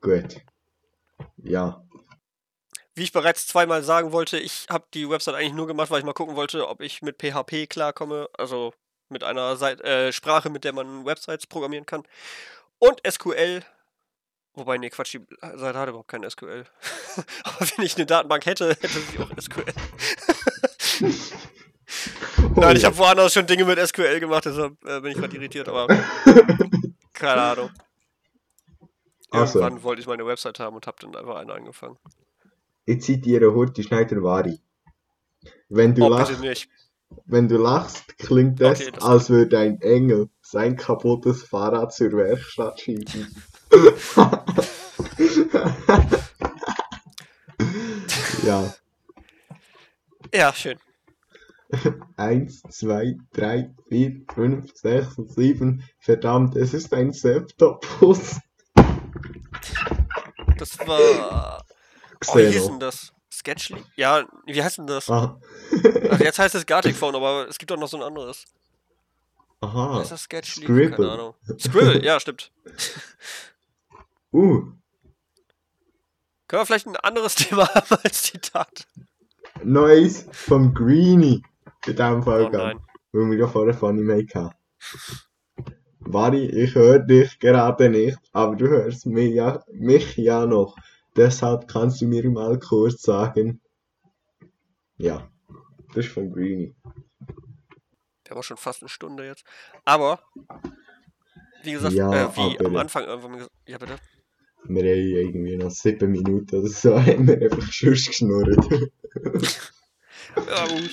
[0.00, 0.36] Gut.
[1.38, 1.82] Ja.
[2.94, 6.04] wie ich bereits zweimal sagen wollte, ich habe die Website eigentlich nur gemacht, weil ich
[6.04, 8.28] mal gucken wollte, ob ich mit PHP klarkomme.
[8.36, 8.72] Also
[9.08, 12.02] mit einer Seit äh, Sprache, mit der man Websites programmieren kann.
[12.78, 13.62] Und SQL.
[14.56, 15.20] Wobei, nee, Quatsch, die
[15.58, 16.64] Seite hat überhaupt kein SQL.
[17.44, 19.64] Aber wenn ich eine Datenbank hätte, hätte sie auch SQL.
[22.54, 25.36] Oh, Nein, ich habe woanders schon Dinge mit SQL gemacht, deshalb äh, bin ich gerade
[25.36, 25.86] irritiert, aber
[27.12, 27.70] keine Ahnung.
[29.32, 31.98] Irgendwann wollte ich meine Website haben und habe dann einfach eine angefangen.
[32.86, 34.58] Ich zitiere Horti Schneider Vari.
[35.68, 36.40] Wenn du Oh, lachst,
[37.26, 42.12] wenn du lachst, klingt es, Okay, das- als würde ein Engel sein kaputtes Fahrrad zur
[42.12, 43.36] Werkstatt schieben.
[48.42, 48.74] Ja.
[50.34, 50.78] Ja, schön.
[52.16, 55.82] Eins, zwei, drei, vier, fünf, sechs, sieben.
[55.98, 58.38] Verdammt, es ist ein Septopus.
[60.58, 61.64] Das war.
[62.28, 62.68] Oh, wie hieß Xeno.
[62.68, 63.12] denn das?
[63.32, 63.84] Sketchly?
[63.96, 65.10] Ja, wie heißt denn das?
[65.10, 65.38] Ah.
[66.08, 68.44] Also jetzt heißt es Gartic Phone, aber es gibt auch noch so ein anderes.
[69.60, 69.98] Aha.
[70.00, 70.64] Heißt das Sketchly?
[70.64, 70.96] Scribble.
[70.96, 71.34] Keine Ahnung.
[71.58, 72.52] Scribble, ja, stimmt.
[74.36, 74.70] Uh,
[76.46, 78.86] Können wir vielleicht ein anderes Thema haben als Zitat?
[79.64, 81.42] Neues vom Greenie.
[81.86, 82.78] In diesem Fall, Oh nein.
[83.12, 84.50] weil wir ja vorher von ihm hatten.
[86.00, 90.76] Vari, ich höre dich gerade nicht, aber du hörst mich ja, mich ja noch.
[91.16, 93.62] Deshalb kannst du mir mal kurz sagen.
[94.98, 95.30] Ja,
[95.94, 96.76] das ist von Greenie.
[98.28, 99.44] Der war schon fast eine Stunde jetzt.
[99.86, 100.20] Aber,
[101.62, 103.52] wie gesagt, Ja, äh, wie am Anfang irgendwann gesagt.
[103.66, 103.98] Ja, bitte.
[104.68, 108.56] Wir haben irgendwie noch sieben Minuten oder so, haben wir einfach Schuss geschnurrt.
[110.36, 110.90] Ja, gut.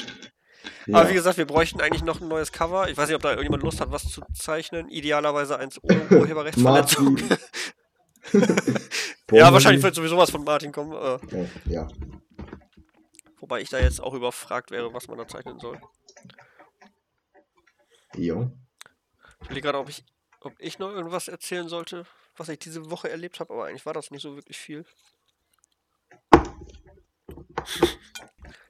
[0.88, 0.98] ja.
[1.00, 2.88] Aber wie gesagt, wir bräuchten eigentlich noch ein neues Cover.
[2.90, 4.88] Ich weiß nicht, ob da irgendjemand Lust hat, was zu zeichnen.
[4.88, 7.18] Idealerweise eins ohne Urheberrechtsverletzung.
[9.32, 10.94] Ja, wahrscheinlich wird sowieso was von Martin kommen.
[10.94, 11.88] Äh, Ja, ja.
[13.42, 15.78] wobei ich da jetzt auch überfragt wäre, was man da zeichnen soll.
[18.16, 18.50] ja.
[19.42, 20.06] Ich überlege gerade, ob ich,
[20.40, 22.06] ob ich noch irgendwas erzählen sollte,
[22.38, 24.86] was ich diese Woche erlebt habe, aber eigentlich war das nicht so wirklich viel.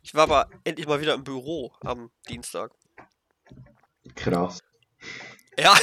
[0.01, 2.72] Ich war aber endlich mal wieder im Büro am Dienstag.
[4.16, 4.59] Krass.
[5.57, 5.74] Ja.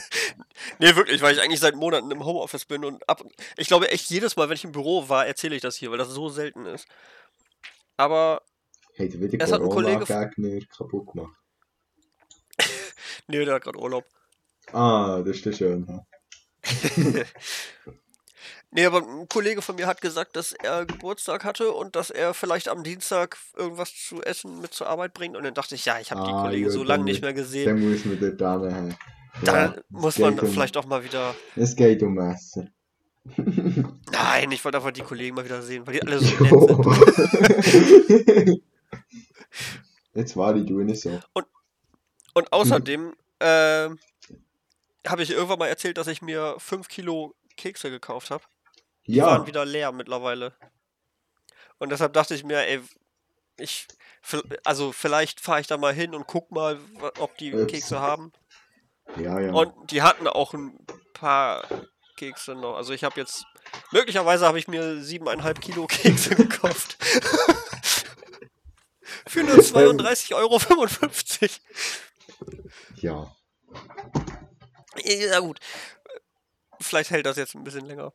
[0.78, 3.22] nee, wirklich, weil ich eigentlich seit Monaten im Homeoffice bin und ab.
[3.56, 5.98] Ich glaube echt jedes Mal, wenn ich im Büro war, erzähle ich das hier, weil
[5.98, 6.86] das so selten ist.
[7.96, 8.42] Aber,
[8.98, 11.36] Hat er wieder Es hat ein Kollege- Corona-Gegner kaputt gemacht?
[13.26, 14.04] nee, der hat gerade Urlaub.
[14.72, 16.00] Ah, das ist schön.
[18.72, 22.34] Nee, aber ein Kollege von mir hat gesagt, dass er Geburtstag hatte und dass er
[22.34, 25.36] vielleicht am Dienstag irgendwas zu essen mit zur Arbeit bringt.
[25.36, 27.32] Und dann dachte ich, ja, ich habe die Ah, Kollegen ja, so lange nicht mehr
[27.32, 27.66] gesehen.
[27.66, 28.18] Dann muss man
[28.72, 28.94] hin.
[29.44, 31.34] Da Ja, muss es man um- vielleicht auch mal wieder.
[31.56, 32.72] Es geht um Essen.
[34.12, 38.62] Nein, ich wollte einfach die Kollegen mal wieder sehen, weil die alle so nett sind.
[40.14, 41.18] Jetzt war ich du nicht so.
[42.34, 43.98] Und außerdem ähm,
[45.06, 48.44] habe ich irgendwann mal erzählt, dass ich mir 5 Kilo Kekse gekauft habe.
[49.06, 50.54] Die Ja, waren wieder leer mittlerweile.
[51.78, 52.80] Und deshalb dachte ich mir, ey,
[53.58, 53.86] ich.
[54.64, 56.78] Also vielleicht fahre ich da mal hin und guck mal,
[57.18, 57.72] ob die Ups.
[57.72, 58.32] Kekse haben.
[59.16, 59.52] ja, ja.
[59.52, 60.78] Und die hatten auch ein
[61.14, 61.66] paar
[62.16, 62.76] Kekse noch.
[62.76, 63.46] Also ich habe jetzt.
[63.92, 66.98] Möglicherweise habe ich mir 7,5 Kilo Kekse gekauft.
[69.26, 70.58] Für nur 32,55 Euro.
[72.96, 73.34] ja.
[74.96, 75.60] Ja gut.
[76.80, 78.12] Vielleicht hält das jetzt ein bisschen länger.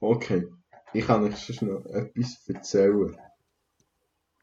[0.00, 0.48] Okay.
[0.92, 3.18] Ich kann euch sonst noch etwas erzählen.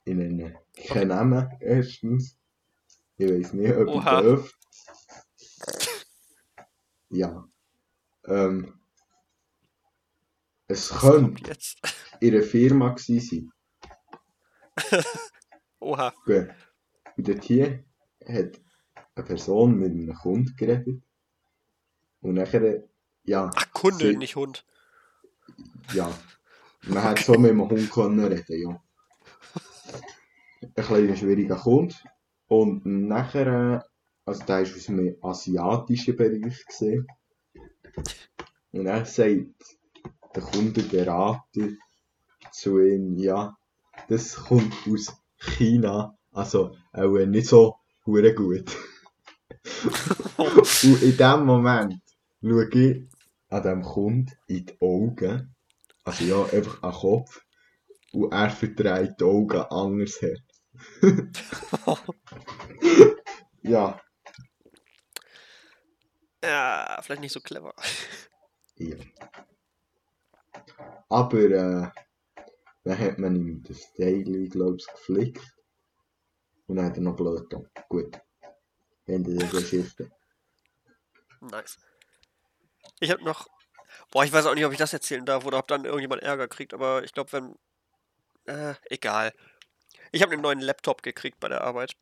[0.05, 2.37] Ich nenne keinen Namen erstens.
[3.17, 4.19] Ich weiß nicht, ob Oha.
[4.19, 4.53] ich darf.
[7.09, 7.47] Ja.
[8.25, 8.79] Ähm.
[10.67, 11.57] Es Was könnte
[12.19, 13.51] in einer Firma gewesen
[14.81, 14.95] sein.
[15.79, 16.13] Oha.
[16.25, 16.49] Gut.
[17.17, 17.83] Und dort hier
[18.25, 18.61] hat
[19.19, 21.01] eine Person mit einem Kunden geredet.
[22.21, 22.83] Und nachher,
[23.23, 24.65] ja, Ach, Kunde, Sie- nicht Hund.
[25.93, 26.11] ja.
[26.83, 28.81] Man hat so mit einem Hund können reden, ja.
[30.75, 31.95] Ein kleiner schwieriger Kunde.
[32.47, 33.79] Und nachher, äh,
[34.25, 37.05] also der war aus einem asiatischen Bereich gesehen.
[38.71, 39.77] Und er sagt,
[40.35, 41.69] der Kundenberater
[42.51, 43.57] zu ihm, ja,
[44.07, 48.75] das kommt aus China, also auch nicht so gut.
[50.37, 52.01] Und in dem Moment
[52.41, 53.07] schaue ich
[53.49, 55.55] an dem Kunden in die Augen,
[56.03, 57.41] also ja, einfach an den Kopf,
[58.13, 60.37] und er verdreht die Augen anders her.
[63.61, 63.99] ja,
[66.43, 67.73] Ja, vielleicht nicht so clever.
[68.77, 68.95] ja.
[71.09, 71.89] Aber äh,
[72.83, 75.55] dann hat man ihm das Daily, glaube ich, geflickt.
[76.67, 77.67] Und dann hat er noch blöd getan.
[77.89, 78.21] Gut.
[79.09, 80.11] Ende der Geschichte.
[81.41, 81.77] Nice.
[82.99, 83.47] Ich habe noch.
[84.11, 86.47] Boah, ich weiß auch nicht, ob ich das erzählen darf oder ob dann irgendjemand Ärger
[86.47, 87.55] kriegt, aber ich glaube, wenn.
[88.45, 89.33] Äh, egal.
[90.11, 91.95] Ich habe einen neuen Laptop gekriegt bei der Arbeit,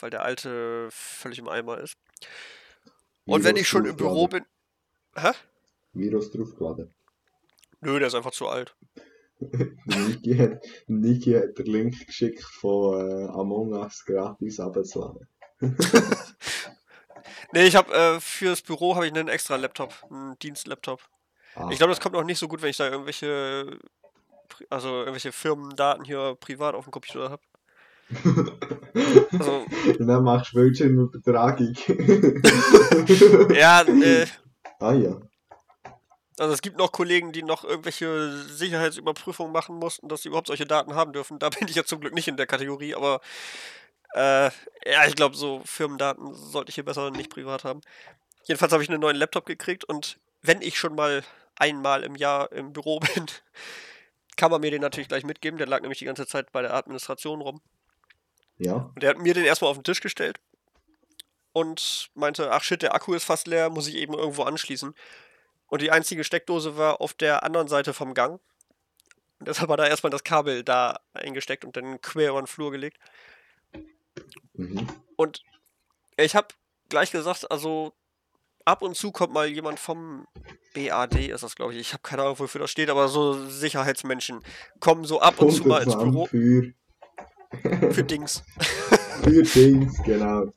[0.00, 1.96] weil der alte völlig im Eimer ist.
[3.26, 4.44] Und wenn Virus ich schon im Büro bin.
[5.14, 5.32] Hä?
[5.92, 6.94] Virus draufgeladen.
[7.80, 8.74] Nö, der ist einfach zu alt.
[9.40, 15.26] Niki hat, Niki hat den Link geschickt von äh, Among Us gratis abzuladen.
[17.52, 21.00] Nee, ich habe äh, fürs Büro habe ich einen extra Laptop, einen Dienstlaptop.
[21.54, 23.78] Ah, Ich glaube, das kommt noch nicht so gut, wenn ich da irgendwelche,
[24.68, 27.42] also irgendwelche Firmendaten hier privat auf dem Computer habe.
[29.32, 29.64] Also,
[29.98, 31.74] dann machst du Bildschirmübertragung.
[33.54, 34.26] ja, äh,
[34.80, 35.20] ah ja.
[36.38, 40.66] also es gibt noch Kollegen, die noch irgendwelche Sicherheitsüberprüfungen machen mussten, dass sie überhaupt solche
[40.66, 41.38] Daten haben dürfen.
[41.38, 43.20] Da bin ich ja zum Glück nicht in der Kategorie, aber
[44.14, 44.50] äh,
[44.86, 47.80] ja, ich glaube, so Firmendaten sollte ich hier besser nicht privat haben.
[48.44, 51.22] Jedenfalls habe ich einen neuen Laptop gekriegt und wenn ich schon mal
[51.56, 53.26] einmal im Jahr im Büro bin,
[54.36, 55.58] kann man mir den natürlich gleich mitgeben.
[55.58, 57.60] Der lag nämlich die ganze Zeit bei der Administration rum.
[58.58, 58.90] Ja.
[58.94, 60.40] Und der hat mir den erstmal auf den Tisch gestellt
[61.52, 64.94] und meinte, ach shit, der Akku ist fast leer, muss ich eben irgendwo anschließen.
[65.66, 68.40] Und die einzige Steckdose war auf der anderen Seite vom Gang.
[69.38, 72.70] Und deshalb hat er erstmal das Kabel da eingesteckt und dann quer über den Flur
[72.70, 72.98] gelegt.
[74.54, 74.86] Mhm.
[75.16, 75.42] Und
[76.16, 76.48] ich habe
[76.88, 77.92] gleich gesagt, also
[78.64, 80.26] ab und zu kommt mal jemand vom
[80.74, 81.80] BAD, ist das glaube ich.
[81.80, 84.40] Ich habe keine Ahnung, wofür das steht, aber so Sicherheitsmenschen
[84.78, 86.72] kommen so ab und zu mal ins Büro für,
[87.92, 88.42] für Dings.
[89.22, 90.52] für Dings, genau.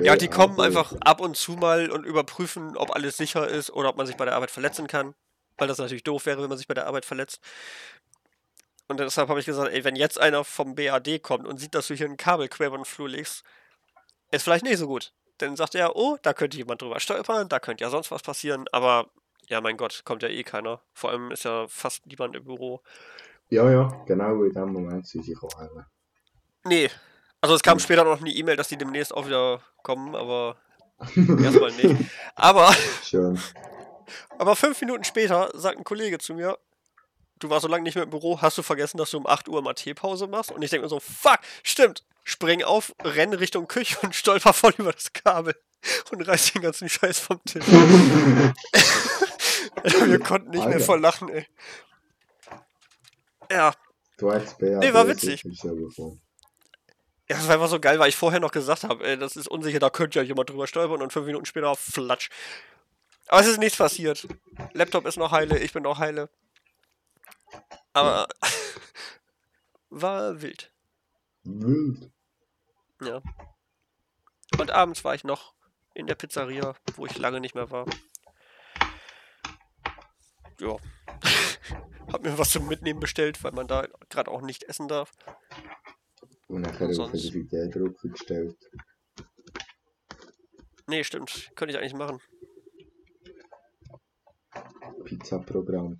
[0.00, 3.90] Ja, die kommen einfach ab und zu mal und überprüfen, ob alles sicher ist oder
[3.90, 5.14] ob man sich bei der Arbeit verletzen kann.
[5.58, 7.40] Weil das natürlich doof wäre, wenn man sich bei der Arbeit verletzt.
[8.90, 11.86] Und deshalb habe ich gesagt, ey, wenn jetzt einer vom BAD kommt und sieht, dass
[11.86, 13.44] du hier ein Kabel quer über den Flur legst,
[14.32, 15.12] ist vielleicht nicht so gut.
[15.38, 18.66] Dann sagt er, oh, da könnte jemand drüber stolpern, da könnte ja sonst was passieren,
[18.72, 19.06] aber
[19.48, 20.80] ja, mein Gott, kommt ja eh keiner.
[20.92, 22.80] Vor allem ist ja fast niemand im Büro.
[23.48, 25.86] Ja, ja, genau in dem Moment sind sie gekommen.
[26.64, 26.90] Nee.
[27.40, 30.56] Also es kam später noch eine E-Mail, dass die demnächst auch wieder kommen, aber
[31.16, 32.10] erstmal nicht.
[32.34, 32.72] Aber
[33.04, 33.38] Schön.
[34.38, 36.58] Aber fünf Minuten später sagt ein Kollege zu mir,
[37.40, 39.48] du warst so lange nicht mehr im Büro, hast du vergessen, dass du um 8
[39.48, 40.52] Uhr mal Teepause machst?
[40.52, 42.04] Und ich denke mir so, fuck, stimmt.
[42.24, 45.54] Spring auf, renn Richtung Küche und stolper voll über das Kabel
[46.12, 47.64] und reiß den ganzen Scheiß vom Tisch.
[49.82, 50.84] Wir konnten nicht mehr Alter.
[50.84, 51.46] vor Lachen, ey.
[53.50, 53.72] Ja,
[54.18, 55.42] Du hättest BAD Nee, war witzig.
[55.44, 55.52] ja,
[57.28, 59.78] das war einfach so geil, weil ich vorher noch gesagt habe, ey, das ist unsicher,
[59.78, 62.28] da könnte ja jemand drüber stolpern und fünf Minuten später flatsch.
[63.28, 64.28] Aber es ist nichts passiert.
[64.74, 66.28] Laptop ist noch heile, ich bin noch heile.
[67.92, 68.28] Aber
[69.90, 70.72] war wild.
[71.44, 72.10] Wild.
[73.02, 73.22] Ja.
[74.58, 75.54] Und abends war ich noch
[75.94, 77.86] in der Pizzeria, wo ich lange nicht mehr war.
[80.60, 80.76] Ja.
[82.12, 85.12] Hab mir was zum Mitnehmen bestellt, weil man da gerade auch nicht essen darf.
[86.48, 88.56] Und nachher auf Sonst- Identitätsdruck gestellt.
[90.86, 91.50] Nee, stimmt.
[91.54, 92.20] Könnte ich eigentlich machen.
[95.04, 95.98] Pizza-Programm.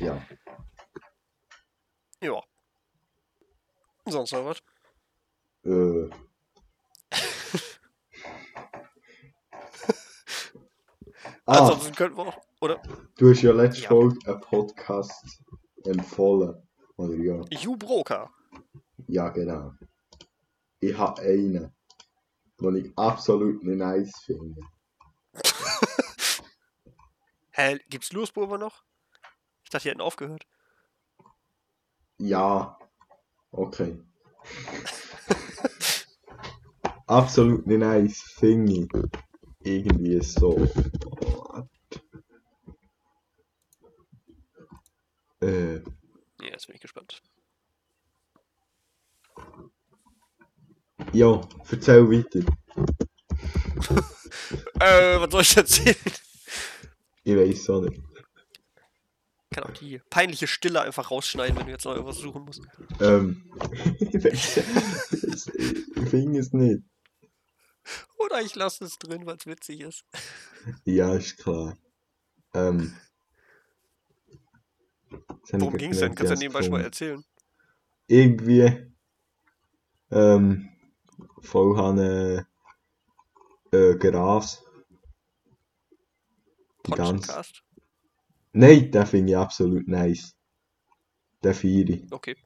[0.00, 0.22] Ja.
[2.20, 2.42] Ja.
[4.06, 4.58] Sonst noch was?
[5.64, 6.08] Äh.
[11.46, 12.40] ah, Ansonsten könnten wir auch.
[12.60, 12.80] Oder?
[13.16, 13.88] du hast ja letzte Ja.
[13.88, 15.42] Folge einen Podcast
[15.84, 16.62] empfohlen.
[16.96, 17.44] Oder ja?
[17.52, 18.30] Hugh Broker.
[19.08, 19.72] Ja, genau.
[20.80, 21.72] Ich habe einen,
[22.60, 24.60] den ich absolut nicht nice finde.
[27.52, 28.82] Hä, gibt's Louisburger noch?
[29.64, 30.46] Ich dachte, die hätten aufgehört.
[32.18, 32.78] Ja,
[33.52, 33.98] okay.
[37.06, 38.88] absolut nicht nice ich.
[39.64, 40.66] Irgendwie so.
[45.40, 45.82] Äh,
[46.40, 47.22] Ja, jetzt bin ich gespannt.
[51.12, 51.40] ja,
[51.70, 52.40] erzähl weiter.
[54.80, 55.96] Äh, was soll ich erzählen?
[57.24, 58.00] Ich weiß auch nicht.
[59.50, 62.62] Ich kann auch die peinliche Stille einfach rausschneiden, wenn du jetzt noch irgendwas suchen musst.
[63.00, 63.44] Ähm,
[64.00, 64.08] ich
[66.08, 66.82] finde es nicht.
[68.18, 70.04] Oder ich lasse es drin, weil es witzig ist.
[70.84, 71.76] Ja, ist klar.
[72.54, 72.94] Ähm.
[75.50, 76.14] Worum ging es denn?
[76.14, 77.24] Kannst du ja nebenbei schon mal erzählen.
[78.06, 78.86] Irgendwie.
[80.10, 80.68] Ähm.
[81.40, 82.46] Voll
[83.72, 84.62] äh, Gras.
[86.86, 87.42] Die ganze.
[88.52, 90.34] Nein, den finde ich absolut nice.
[91.42, 92.12] Den feiere ich.
[92.12, 92.36] Okay.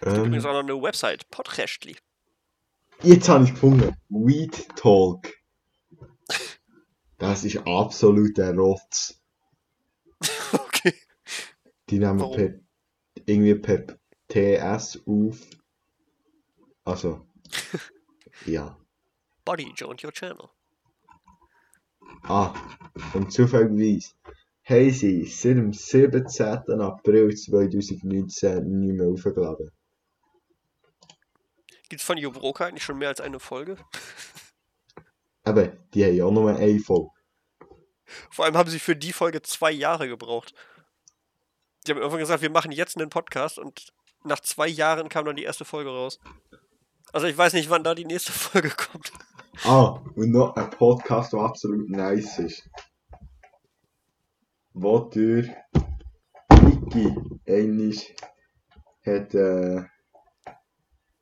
[0.00, 1.96] Es gibt übrigens Ähm, auch noch eine Website, Podcastly.
[3.02, 3.96] jetzt habe ich gefunden.
[4.08, 5.32] Weed Talk.
[7.18, 9.20] Das ist absolut der Rotz.
[10.52, 10.94] okay.
[11.90, 12.36] Die nehmen Warum?
[12.36, 12.54] per,
[13.26, 13.98] irgendwie per
[14.28, 15.40] TS auf.
[16.84, 17.26] Also,
[18.46, 18.78] ja.
[19.44, 20.50] Body joined your channel.
[22.22, 22.54] Ah,
[23.14, 24.12] und zufälligerweise
[24.64, 26.80] haben sie seit dem 17.
[26.80, 29.70] April 2019 nicht mehr aufgeladen.
[31.88, 33.78] Gibt es von Jo Broker eigentlich schon mehr als eine Folge?
[35.46, 37.08] Eben, die haben ja auch nur eine Folge.
[38.30, 40.54] Vor allem haben sie für die Folge zwei Jahre gebraucht.
[41.86, 43.92] Die haben irgendwann gesagt, wir machen jetzt einen Podcast und
[44.24, 46.18] nach zwei Jahren kam dann die erste Folge raus.
[47.12, 49.12] Also ich weiß nicht, wann da die nächste Folge kommt.
[49.64, 52.70] Ah, und noch ein Podcast, der absolut nice ist.
[54.72, 55.44] Wo der
[56.62, 57.14] Niki
[57.46, 58.14] eigentlich
[59.04, 59.84] hat, äh,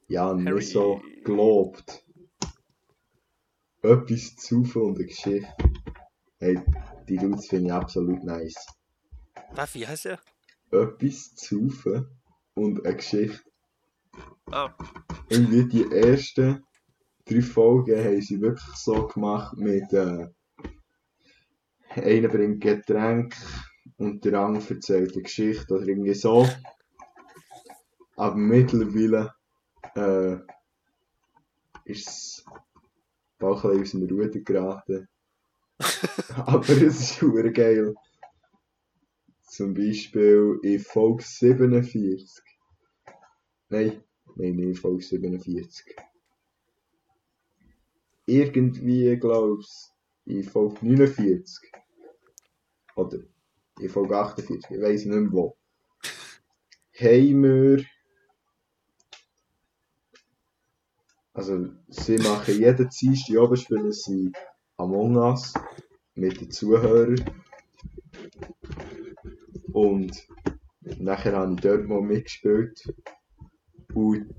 [0.09, 2.05] ja, Harry- nicht so gelobt.
[3.83, 5.49] Etwas zu und eine Geschichte.
[6.39, 6.61] Hey,
[7.09, 8.67] die Dudes finde ich absolut nice.
[9.53, 10.21] Was, wie heißt er?
[10.71, 11.73] Etwas zu
[12.55, 13.41] und eine Geschichte.
[14.51, 14.71] Ah,
[15.29, 16.65] irgendwie die ersten
[17.27, 20.29] drei Folgen haben sie wirklich so gemacht mit äh,
[21.97, 23.35] einer bringt Getränk
[23.97, 26.49] und der andere erzählt eine Geschichte oder irgendwie so.
[28.17, 29.35] Aber mittlerweile
[29.95, 30.37] äh,
[31.85, 32.45] ist es
[33.39, 35.09] bald ein bisschen aus dem Ruder geraten.
[36.37, 37.95] Aber es ist super geil.
[39.43, 42.43] Zum Beispiel in Folge 47.
[43.69, 44.03] Nein,
[44.37, 45.97] nein, nicht Folge 47.
[48.27, 49.93] Irgendwie, glaub's,
[50.25, 51.71] in Folge 49.
[52.97, 53.19] Oder
[53.81, 55.57] in Folge 48, ich weiss nicht mehr wo.
[56.99, 57.85] Haben wir.
[61.33, 64.33] Also, sie machen jeden Dienstag oben spielen sie
[64.79, 65.53] Among Us
[66.15, 67.23] mit den Zuhörern.
[69.73, 70.27] Und
[70.99, 72.91] nachher habe ich dort mal mitgespielt.
[73.93, 74.35] Und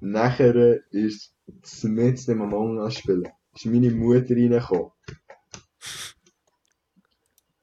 [0.00, 3.28] nachher ist es mit dem Among Us spielen.
[3.54, 4.92] Ist meine Mutter reingekommen.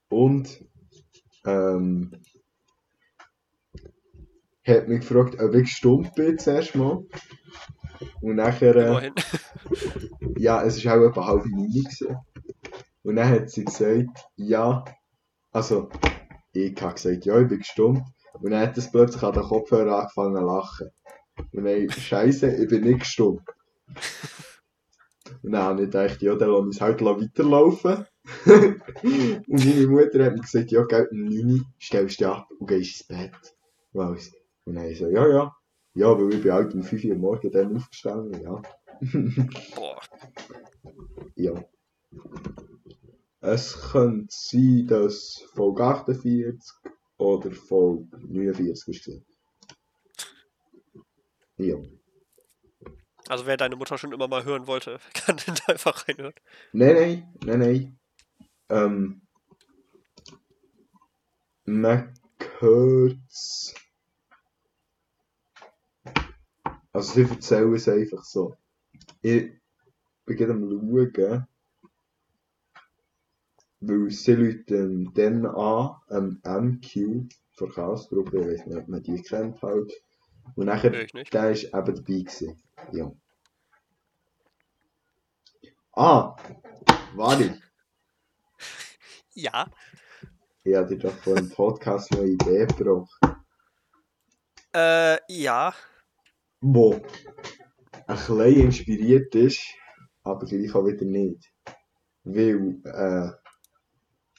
[0.10, 0.64] Und
[1.46, 2.12] ähm,
[4.66, 7.06] hat mich gefragt, ob ich stumpf bin zuerst mal.
[8.22, 8.76] Und nachher.
[8.76, 9.12] Äh,
[10.38, 12.18] ja, es war auch etwa halb neun.
[13.04, 14.86] Und dann hat sie gesagt, ja,
[15.52, 15.90] also,
[16.54, 18.02] ich habe gesagt, ja, ich bin stumpf.
[18.34, 20.90] Und dann hat es plötzlich an den Kopfhörer angefangen zu lachen.
[21.52, 23.42] Und dann, Scheiße, ich bin nicht stumpf.
[25.42, 28.06] Und dann habe ich gedacht, ja, dann lasse ich es halt weiterlaufen.
[28.46, 32.48] und meine Mutter hat mir gesagt, ja, gell, um 9 Uhr stellst du dich ab
[32.60, 33.56] und gehst ins Bett.
[33.94, 35.56] Und dann habe ich so, ja, ja.
[35.96, 38.62] Ja, weil ich bin halt um 5 Uhr morgens dann aufgestanden, ja.
[39.76, 40.00] Boah.
[41.36, 41.54] Ja.
[43.42, 46.58] Es könnte sein, dass Folge 48
[47.18, 49.33] oder Folge 49 war.
[51.64, 51.78] Ja.
[53.30, 56.34] Also wer deine Mutter schon immer mal hören wollte, kann den da einfach reinhören.
[56.74, 58.00] Nein, nein, nein, nein.
[58.70, 59.22] Ähm.
[62.60, 63.74] Hört's.
[66.92, 68.56] Also, sie erzählen es einfach so.
[69.22, 69.52] Ich
[70.26, 71.48] bin gerade am schauen.
[73.82, 79.22] Weil sie läuten dann an, am MQ, von Chaosgruppe, ich weiß nicht, ob man die
[79.22, 79.92] kennt halt.
[80.56, 82.62] Und nachher, der ist eben dabei gewesen.
[82.92, 83.12] Ja.
[85.94, 86.36] Ah!
[87.16, 87.60] Warte!
[89.36, 89.66] Ja.
[90.64, 93.10] Ich habe dir doch vor dem Podcast eine Idee gebracht.
[94.76, 95.74] Äh, ja.
[96.62, 97.02] Wo ein
[98.08, 99.64] bisschen inspiriert ist,
[100.24, 101.52] aber gleich auch wieder nicht.
[102.24, 103.32] Weil, äh,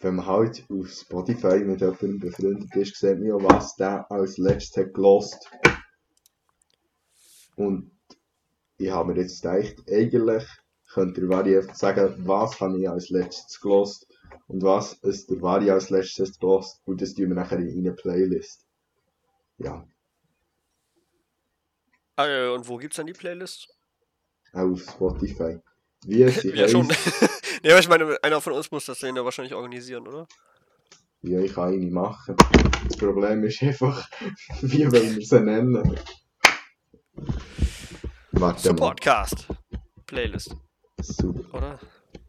[0.01, 4.39] wenn man halt auf Spotify mit jemandem befreundet ist, sieht man ja, was der als
[4.39, 5.51] letztes hat gelost.
[7.57, 7.91] Und
[8.79, 10.45] ich habe mir jetzt gedacht, eigentlich
[10.93, 14.07] könnt ihr Vari einfach sagen, was habe ich als letztes gelost
[14.49, 17.93] und was ist der Vari als letztes gelost und das tun wir nachher in eine
[17.95, 18.67] Playlist.
[19.59, 19.87] Ja,
[22.17, 23.69] Äh, und wo gibt's dann die Playlist?
[24.53, 25.59] auf Spotify.
[26.07, 26.87] Wie sie Ja, schon.
[26.89, 26.97] ne,
[27.71, 30.29] aber ich meine, einer von uns muss das dann ja wahrscheinlich organisieren, oder?
[31.23, 32.37] ja, ich kann eine machen.
[32.89, 34.09] Das Problem ist einfach,
[34.63, 35.99] wie wollen wir sie nennen?
[38.33, 38.59] Warte mal.
[38.59, 39.47] Supportcast.
[40.07, 40.57] Playlist,
[41.01, 41.55] Super.
[41.55, 41.79] oder?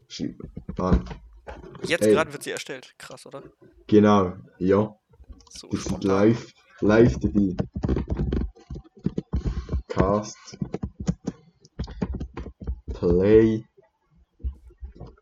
[0.08, 0.36] Schreib
[0.78, 1.04] an.
[1.82, 2.12] Jetzt Ey.
[2.12, 2.94] gerade wird sie erstellt.
[2.98, 3.42] Krass, oder?
[3.86, 4.94] Genau, ja.
[5.50, 6.10] So sind spontan.
[6.10, 7.56] live, live dabei.
[9.88, 10.58] Cast.
[12.92, 13.64] Play.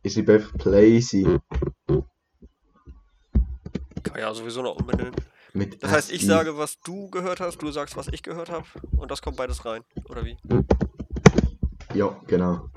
[0.03, 1.41] Ich schreibe einfach Play sein.
[4.03, 5.15] Kann ja sowieso noch umbenennen.
[5.57, 8.66] Mit Das heißt, ich sage, was du gehört hast, du sagst, was ich gehört habe.
[8.96, 9.84] Und das kommt beides rein.
[10.09, 10.36] Oder wie?
[11.94, 12.70] Ja, genau.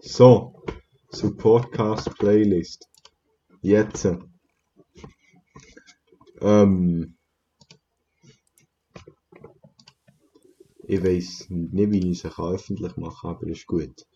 [0.00, 0.62] So.
[1.10, 2.86] Supportcast Playlist.
[3.62, 4.06] Jetzt.
[6.42, 7.16] Ähm.
[10.88, 14.06] Ich weiß nicht, wie ich kann öffentlich machen kann, aber ist gut.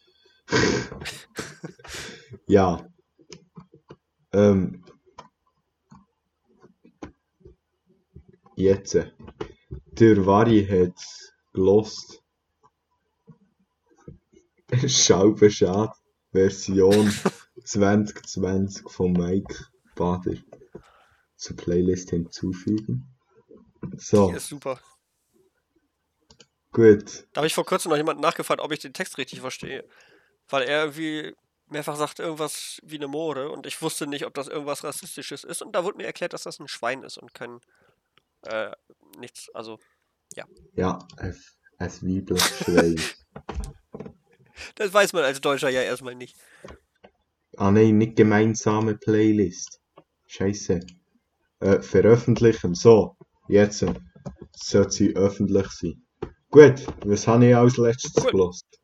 [2.47, 2.87] ja.
[4.33, 4.85] Ähm.
[8.61, 8.95] Jetzt.
[8.95, 10.99] Der Vari hat
[11.55, 12.23] gelost.
[14.87, 15.97] Schaubeschad
[16.33, 17.11] Version
[17.65, 20.37] 2020 von Mike Bader
[21.37, 23.09] zur Playlist hinzufügen.
[23.97, 24.79] So, ist super.
[26.73, 27.27] gut.
[27.33, 29.89] Da habe ich vor kurzem noch jemanden nachgefragt, ob ich den Text richtig verstehe.
[30.49, 31.35] Weil er irgendwie
[31.67, 35.63] mehrfach sagt irgendwas wie eine Mode und ich wusste nicht, ob das irgendwas Rassistisches ist.
[35.63, 37.61] Und da wurde mir erklärt, dass das ein Schwein ist und kein
[38.43, 38.71] äh,
[39.19, 39.51] nichts.
[39.55, 39.79] Also,
[40.75, 43.01] Ja, es, es Weiblich Schwein.
[44.77, 46.37] das weiß man als Deutscher ja erstmal nicht.
[47.57, 49.81] ah nein, nicht gemeinsame Playlist.
[50.27, 50.81] Scheiße.
[51.61, 52.75] Äh, veröffentlichen.
[52.75, 53.17] So,
[53.49, 53.85] jetzt
[54.55, 56.07] sollte sie öffentlich sein.
[56.51, 58.80] Gut, was habe ich als letztes gelost?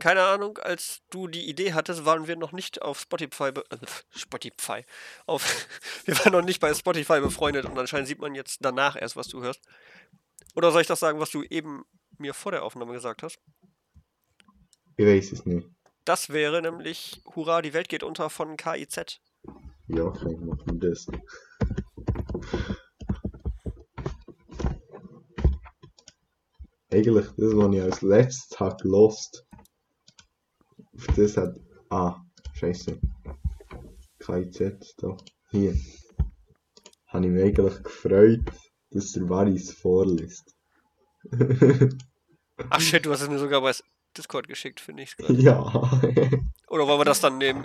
[0.00, 3.76] Keine Ahnung, als du die Idee hattest, waren wir noch nicht auf Spotify, äh,
[4.10, 4.84] Spotify,
[5.26, 5.66] auf,
[6.06, 9.28] wir waren noch nicht bei Spotify befreundet und anscheinend sieht man jetzt danach erst, was
[9.28, 9.60] du hörst.
[10.56, 11.84] Oder soll ich das sagen, was du eben
[12.16, 13.38] mir vor der Aufnahme gesagt hast?
[14.96, 15.68] Ich weiß es nicht.
[16.06, 19.20] Das wäre nämlich Hurra, die Welt geht unter von KIZ.
[19.88, 21.06] Ja, ich machen das.
[26.90, 29.46] Eigentlich das, was ich als letztes habe gelost.
[31.08, 31.56] Auf das hat.
[31.90, 32.16] Ah,
[32.54, 32.98] scheiße.
[34.18, 35.16] KZ da.
[35.50, 35.74] Hier.
[37.08, 38.40] Habe ich mich eigentlich gefreut,
[38.90, 40.54] dass der Varis vorliest.
[42.70, 43.72] Ach shit, du hast es mir sogar bei
[44.16, 45.16] Discord geschickt, finde ich.
[45.16, 45.30] grad.
[45.30, 45.60] ja.
[46.68, 47.64] Oder wollen wir das dann nehmen?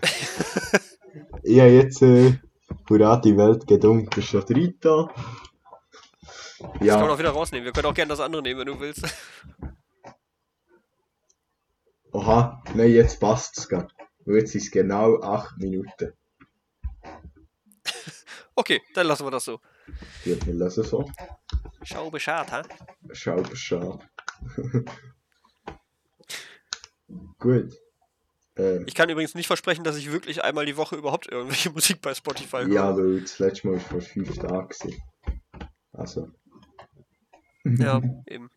[1.44, 2.02] ja, jetzt.
[2.02, 2.40] Äh,
[2.90, 4.22] Hurra, die Welt geht unter.
[4.22, 5.10] Schon drin da.
[6.58, 7.10] Das kann man Ja.
[7.10, 7.66] auch wieder rausnehmen.
[7.66, 9.04] Wir können auch gerne das andere nehmen, wenn du willst.
[12.18, 13.88] Aha, nein, jetzt passt es gerade.
[14.26, 16.14] Jetzt sind es genau 8 Minuten.
[18.58, 19.60] Okay, dann lassen wir das so.
[20.24, 21.12] Gut, wir lassen so.
[21.84, 22.62] Schau Bescheid, ha?
[23.12, 24.00] Schau, schade.
[27.40, 27.74] Gut.
[28.58, 32.00] Äh, Ich kann übrigens nicht versprechen, dass ich wirklich einmal die Woche überhaupt irgendwelche Musik
[32.02, 32.70] bei Spotify höre.
[32.70, 34.70] ja, weil das letzte Mal war vor 5 Tagen.
[35.92, 36.32] Also.
[37.66, 38.50] Ja, eben.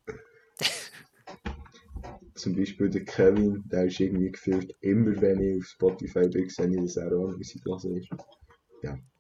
[2.39, 6.69] Zum Beispiel der Kevin, der ist irgendwie gefühlt immer, wenn ich auf Spotify bin, sehe
[6.69, 8.09] ich, dass er auch Musik hören ist.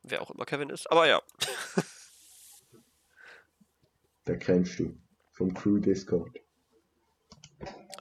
[0.04, 0.90] Wer auch immer Kevin ist.
[0.90, 1.20] Aber ja.
[4.26, 4.96] Den kennst du.
[5.32, 6.30] Vom Crew Discord.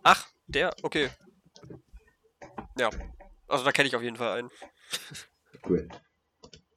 [0.04, 0.74] Ach, der?
[0.84, 1.10] Okay.
[2.80, 2.90] Ja.
[3.48, 4.50] Also da kenne ich auf jeden Fall einen.
[5.64, 5.88] Gut.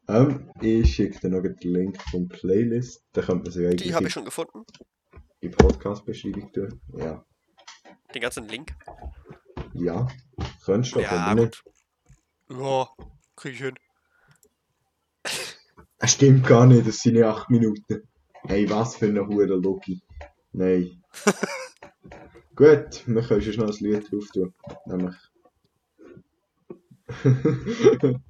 [0.08, 3.04] Ähm, ich schicke dir noch den Link vom Playlist.
[3.12, 4.64] Da könnte man sich eigentlich Die habe ich schon gefunden.
[5.42, 6.80] die Podcast-Beschreibung tun.
[6.96, 7.24] Ja.
[8.14, 8.74] Den ganzen Link.
[9.74, 10.08] Ja.
[10.66, 11.62] Du, Ja, gut.
[12.48, 12.88] Ja,
[13.36, 13.74] krieg ich hin.
[16.02, 18.08] Es stimmt gar nicht, das sind ja 8 Minuten.
[18.44, 20.00] Hey, was für eine hure Logi.
[20.52, 21.02] Nein.
[22.56, 24.54] Gut, wir können schon noch ein Lied drauf tun.
[24.86, 25.14] Nämlich.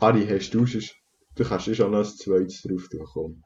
[0.00, 0.82] Ari, hast du schon.
[1.36, 3.44] Du kannst schon noch ein zweites drauf tun, komm.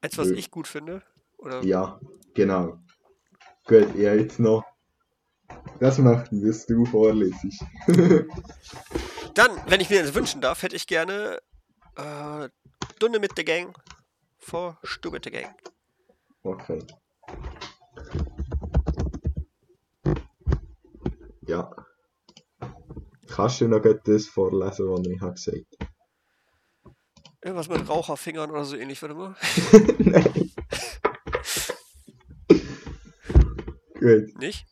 [0.00, 1.02] Eins, was ich gut finde.
[1.36, 1.62] Oder?
[1.62, 2.00] Ja,
[2.34, 2.78] genau.
[3.70, 4.64] Gut, habe jetzt noch.
[5.78, 7.64] Das ich, dass du vorlesest.
[9.34, 11.38] Dann, wenn ich mir das wünschen darf, hätte ich gerne
[11.94, 12.48] äh,
[12.98, 13.72] Dunne mit der Gang
[14.38, 15.54] vor Stu mit der Gang.
[16.42, 16.84] Okay.
[21.42, 21.70] Ja.
[23.28, 25.90] Kannst du noch das vorlesen, was ich habe gesagt
[27.40, 29.36] Irgendwas mit Raucherfingern oder so ähnlich, warte mal.
[30.00, 30.50] Nein.
[34.00, 34.38] Gut.
[34.38, 34.66] Nicht?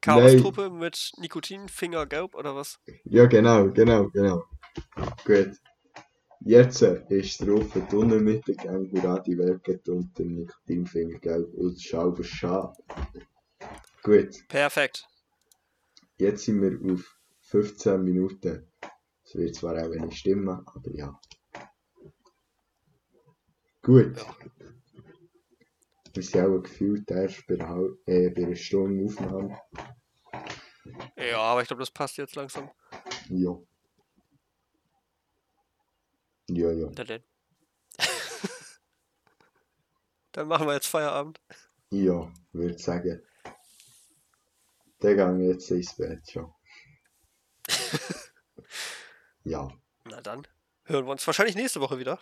[0.00, 2.78] Chaos-Truppe mit Nikotinfinger gelb oder was?
[3.04, 4.44] Ja, genau, genau, genau.
[5.24, 5.56] Gut.
[6.44, 8.90] Jetzt ist drauf die mit der Gang
[9.24, 12.74] die Welt geht unter Nikotinfinger gelb und schau schade.
[14.02, 14.46] Gut.
[14.48, 15.06] Perfekt.
[16.16, 18.68] Jetzt sind wir auf 15 Minuten.
[19.24, 21.20] Es wird zwar auch wenig stimmen, aber ja.
[23.82, 24.16] Gut.
[24.16, 24.36] Ja.
[26.14, 27.54] Wir sind auch gefühlt erst bei,
[28.06, 29.58] äh, bei einer Stunde Aufnahme.
[31.16, 32.70] Ja, aber ich glaube, das passt jetzt langsam.
[33.28, 33.56] Ja.
[36.48, 36.90] Ja, ja.
[36.94, 37.22] Na denn.
[40.32, 41.40] Dann machen wir jetzt Feierabend.
[41.90, 43.22] Ja, würde sagen.
[45.02, 46.52] Der gang jetzt ins Bett schon.
[49.44, 49.68] ja.
[50.04, 50.46] Na dann.
[50.84, 52.20] Hören wir uns wahrscheinlich nächste Woche wieder.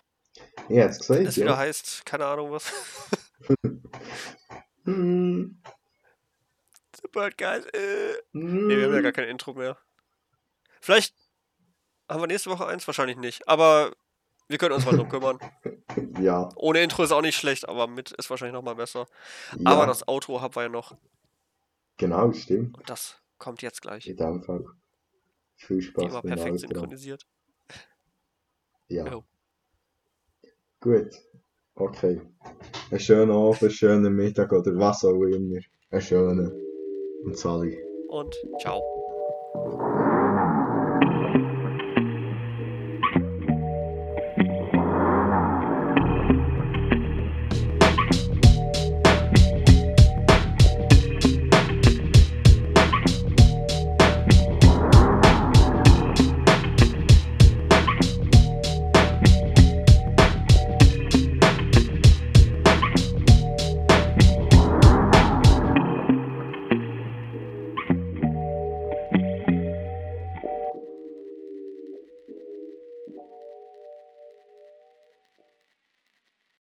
[0.69, 1.45] Ich hätte es gesagt, Wenn es ja.
[1.45, 2.73] wieder heißt, keine Ahnung was.
[4.85, 5.61] Hm,
[7.03, 7.67] Super geil.
[7.73, 8.15] Äh.
[8.33, 8.67] hm.
[8.67, 9.79] Nee, wir haben ja gar kein Intro mehr.
[10.81, 11.15] Vielleicht
[12.09, 13.47] haben wir nächste Woche eins, wahrscheinlich nicht.
[13.49, 13.93] Aber
[14.49, 15.39] wir können uns mal drum kümmern.
[16.21, 19.07] Ja, Ohne Intro ist auch nicht schlecht, aber mit ist wahrscheinlich nochmal besser.
[19.59, 19.71] ja.
[19.73, 20.97] Aber das Outro haben wir ja noch.
[21.97, 22.79] Genau, stimmt.
[22.79, 24.05] Und das kommt jetzt gleich.
[24.05, 24.65] Dem Fall.
[25.57, 27.27] Viel Spaß immer perfekt synchronisiert.
[28.89, 29.07] Ja.
[29.07, 29.25] Jo.
[30.81, 31.11] Gut.
[31.81, 32.20] Okay.
[32.90, 35.61] Einen schönen Abend, einen schönen Mittag oder was auch immer.
[35.90, 36.52] Einen schönen.
[37.24, 37.78] Und Sally.
[38.09, 38.82] Und ciao.